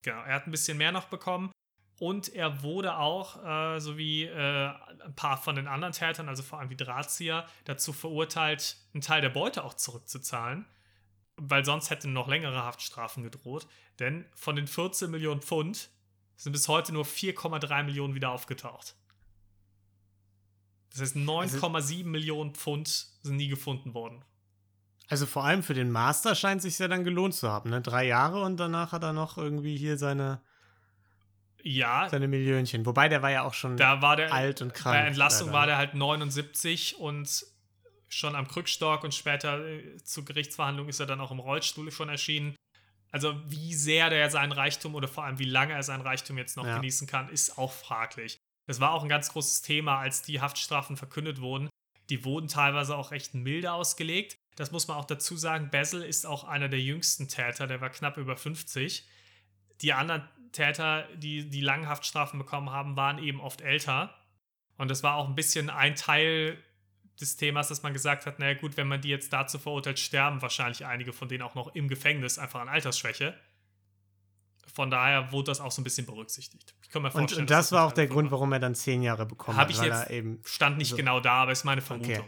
[0.03, 0.23] Genau.
[0.23, 1.51] Er hat ein bisschen mehr noch bekommen.
[1.99, 4.69] Und er wurde auch, äh, so wie äh,
[5.05, 9.23] ein paar von den anderen Tätern, also vor allem die Drahtzieher, dazu verurteilt, einen Teil
[9.23, 10.67] der Beute auch zurückzuzahlen.
[11.37, 13.67] Weil sonst hätten noch längere Haftstrafen gedroht.
[13.99, 15.91] Denn von den 14 Millionen Pfund
[16.37, 18.95] sind bis heute nur 4,3 Millionen wieder aufgetaucht.
[20.91, 22.89] Das heißt, 9,7 also, Millionen Pfund
[23.23, 24.25] sind nie gefunden worden.
[25.09, 27.81] Also vor allem für den Master scheint es sich ja dann gelohnt zu haben, ne?
[27.81, 30.41] Drei Jahre und danach hat er noch irgendwie hier seine
[31.69, 32.09] ja.
[32.09, 32.87] Seine Millionchen.
[32.87, 34.97] Wobei der war ja auch schon da war der, alt und krank.
[34.97, 35.59] Bei Entlassung leider.
[35.59, 37.45] war der halt 79 und
[38.09, 42.09] schon am Krückstock und später äh, zur Gerichtsverhandlung ist er dann auch im Rollstuhl schon
[42.09, 42.55] erschienen.
[43.11, 46.57] Also wie sehr der seinen Reichtum oder vor allem wie lange er seinen Reichtum jetzt
[46.57, 46.77] noch ja.
[46.77, 48.39] genießen kann, ist auch fraglich.
[48.67, 51.69] Das war auch ein ganz großes Thema, als die Haftstrafen verkündet wurden.
[52.11, 54.39] Die wurden teilweise auch recht milde ausgelegt.
[54.57, 55.71] Das muss man auch dazu sagen.
[55.71, 59.07] Basil ist auch einer der jüngsten Täter, der war knapp über 50.
[59.83, 64.15] Die anderen Täter, die die langen Haftstrafen bekommen haben, waren eben oft älter.
[64.79, 66.63] Und das war auch ein bisschen ein Teil
[67.21, 70.43] des Themas, dass man gesagt hat, naja gut, wenn man die jetzt dazu verurteilt, sterben
[70.43, 73.35] wahrscheinlich einige von denen auch noch im Gefängnis, einfach an Altersschwäche.
[74.73, 76.75] Von daher wurde das auch so ein bisschen berücksichtigt.
[76.83, 79.03] Ich kann mir vorstellen, und, das, das war auch der Grund, warum er dann zehn
[79.03, 79.63] Jahre bekommen hat.
[79.63, 82.15] Habe ich jetzt, eben stand nicht so genau da, aber ist meine Vermutung.
[82.15, 82.25] Okay.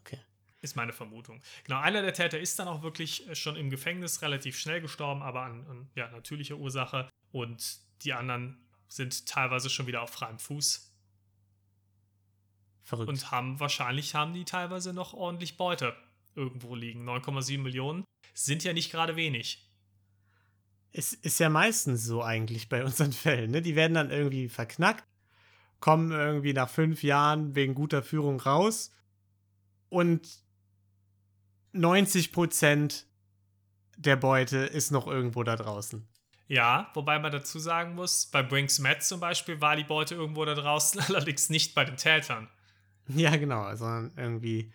[0.00, 0.20] okay.
[0.60, 1.40] Ist meine Vermutung.
[1.64, 5.42] Genau, einer der Täter ist dann auch wirklich schon im Gefängnis relativ schnell gestorben, aber
[5.42, 7.08] an, an ja, natürlicher Ursache.
[7.32, 10.92] Und die anderen sind teilweise schon wieder auf freiem Fuß.
[12.84, 13.08] Verrückt.
[13.08, 15.96] Und haben wahrscheinlich haben die teilweise noch ordentlich Beute
[16.36, 17.08] irgendwo liegen.
[17.08, 18.04] 9,7 Millionen
[18.34, 19.65] sind ja nicht gerade wenig.
[20.92, 23.50] Es ist ja meistens so eigentlich bei unseren Fällen.
[23.50, 23.62] Ne?
[23.62, 25.04] Die werden dann irgendwie verknackt,
[25.80, 28.92] kommen irgendwie nach fünf Jahren wegen guter Führung raus
[29.88, 30.28] und
[31.72, 33.06] 90 Prozent
[33.96, 36.06] der Beute ist noch irgendwo da draußen.
[36.48, 40.44] Ja, wobei man dazu sagen muss, bei Brinks Matt zum Beispiel war die Beute irgendwo
[40.44, 42.48] da draußen, allerdings nicht bei den Tätern.
[43.08, 44.72] Ja, genau, sondern irgendwie,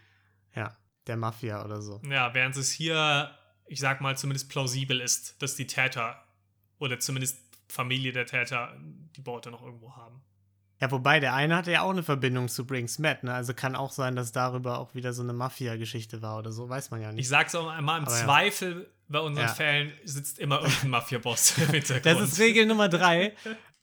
[0.55, 0.75] ja,
[1.07, 2.01] der Mafia oder so.
[2.09, 3.31] Ja, während es hier,
[3.71, 6.21] ich sag mal, zumindest plausibel ist, dass die Täter
[6.77, 8.75] oder zumindest Familie der Täter
[9.15, 10.21] die Beute noch irgendwo haben.
[10.81, 13.33] Ja, wobei der eine hatte ja auch eine Verbindung zu Brinks Matt, ne?
[13.33, 16.91] Also kann auch sein, dass darüber auch wieder so eine Mafia-Geschichte war oder so, weiß
[16.91, 17.21] man ja nicht.
[17.21, 18.87] Ich sag's auch mal im Aber Zweifel ja.
[19.07, 19.53] bei unseren ja.
[19.53, 22.05] Fällen sitzt immer irgendein Mafia-Boss im Hintergrund.
[22.05, 23.35] Das ist Regel Nummer drei.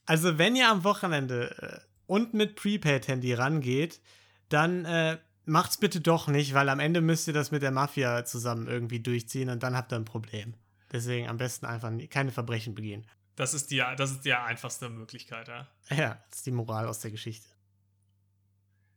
[0.05, 4.01] Also, wenn ihr am Wochenende äh, und mit Prepaid-Handy rangeht,
[4.49, 5.19] dann äh,
[5.49, 9.01] macht's bitte doch nicht, weil am Ende müsst ihr das mit der Mafia zusammen irgendwie
[9.01, 10.55] durchziehen und dann habt ihr ein Problem.
[10.93, 13.07] Deswegen am besten einfach keine Verbrechen begehen.
[13.37, 15.69] Das ist die, das ist die einfachste Möglichkeit, ja.
[15.91, 17.49] Ja, das ist die Moral aus der Geschichte.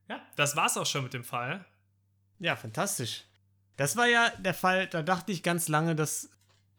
[0.10, 1.64] Ja, das war's auch schon mit dem Fall.
[2.40, 3.26] Ja, fantastisch.
[3.78, 6.30] Das war ja der Fall, da dachte ich ganz lange, dass,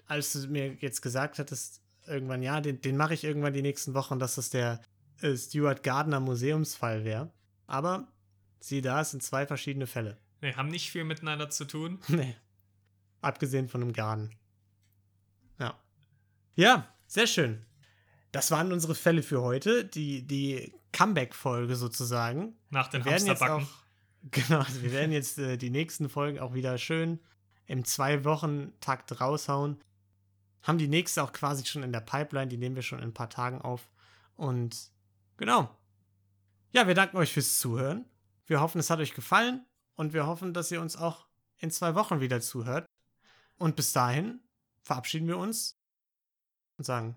[0.06, 3.94] als du mir jetzt gesagt hattest, irgendwann, ja, den, den mache ich irgendwann die nächsten
[3.94, 4.80] Wochen, dass das der
[5.20, 7.32] äh, Stuart Gardner Museumsfall wäre.
[7.66, 8.11] Aber
[8.62, 10.16] sieh da, es sind zwei verschiedene Fälle.
[10.40, 12.00] Nee, haben nicht viel miteinander zu tun.
[12.08, 12.36] nee.
[13.20, 14.30] Abgesehen von einem Garten.
[15.58, 15.78] Ja.
[16.56, 17.64] Ja, sehr schön.
[18.32, 22.56] Das waren unsere Fälle für heute, die, die Comeback-Folge sozusagen.
[22.70, 23.66] Nach den Hamsterbacken.
[24.30, 27.18] Genau, also wir werden jetzt äh, die nächsten Folgen auch wieder schön
[27.66, 29.80] im Zwei-Wochen-Takt raushauen.
[30.62, 33.14] Haben die nächste auch quasi schon in der Pipeline, die nehmen wir schon in ein
[33.14, 33.90] paar Tagen auf.
[34.36, 34.92] Und
[35.38, 35.76] genau.
[36.70, 38.04] Ja, wir danken euch fürs Zuhören.
[38.52, 41.26] Wir hoffen, es hat euch gefallen und wir hoffen, dass ihr uns auch
[41.56, 42.84] in zwei Wochen wieder zuhört.
[43.56, 44.42] Und bis dahin
[44.82, 45.80] verabschieden wir uns
[46.76, 47.16] und sagen,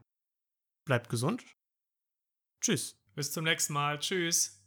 [0.86, 1.44] bleibt gesund.
[2.62, 2.98] Tschüss.
[3.16, 4.00] Bis zum nächsten Mal.
[4.00, 4.64] Tschüss.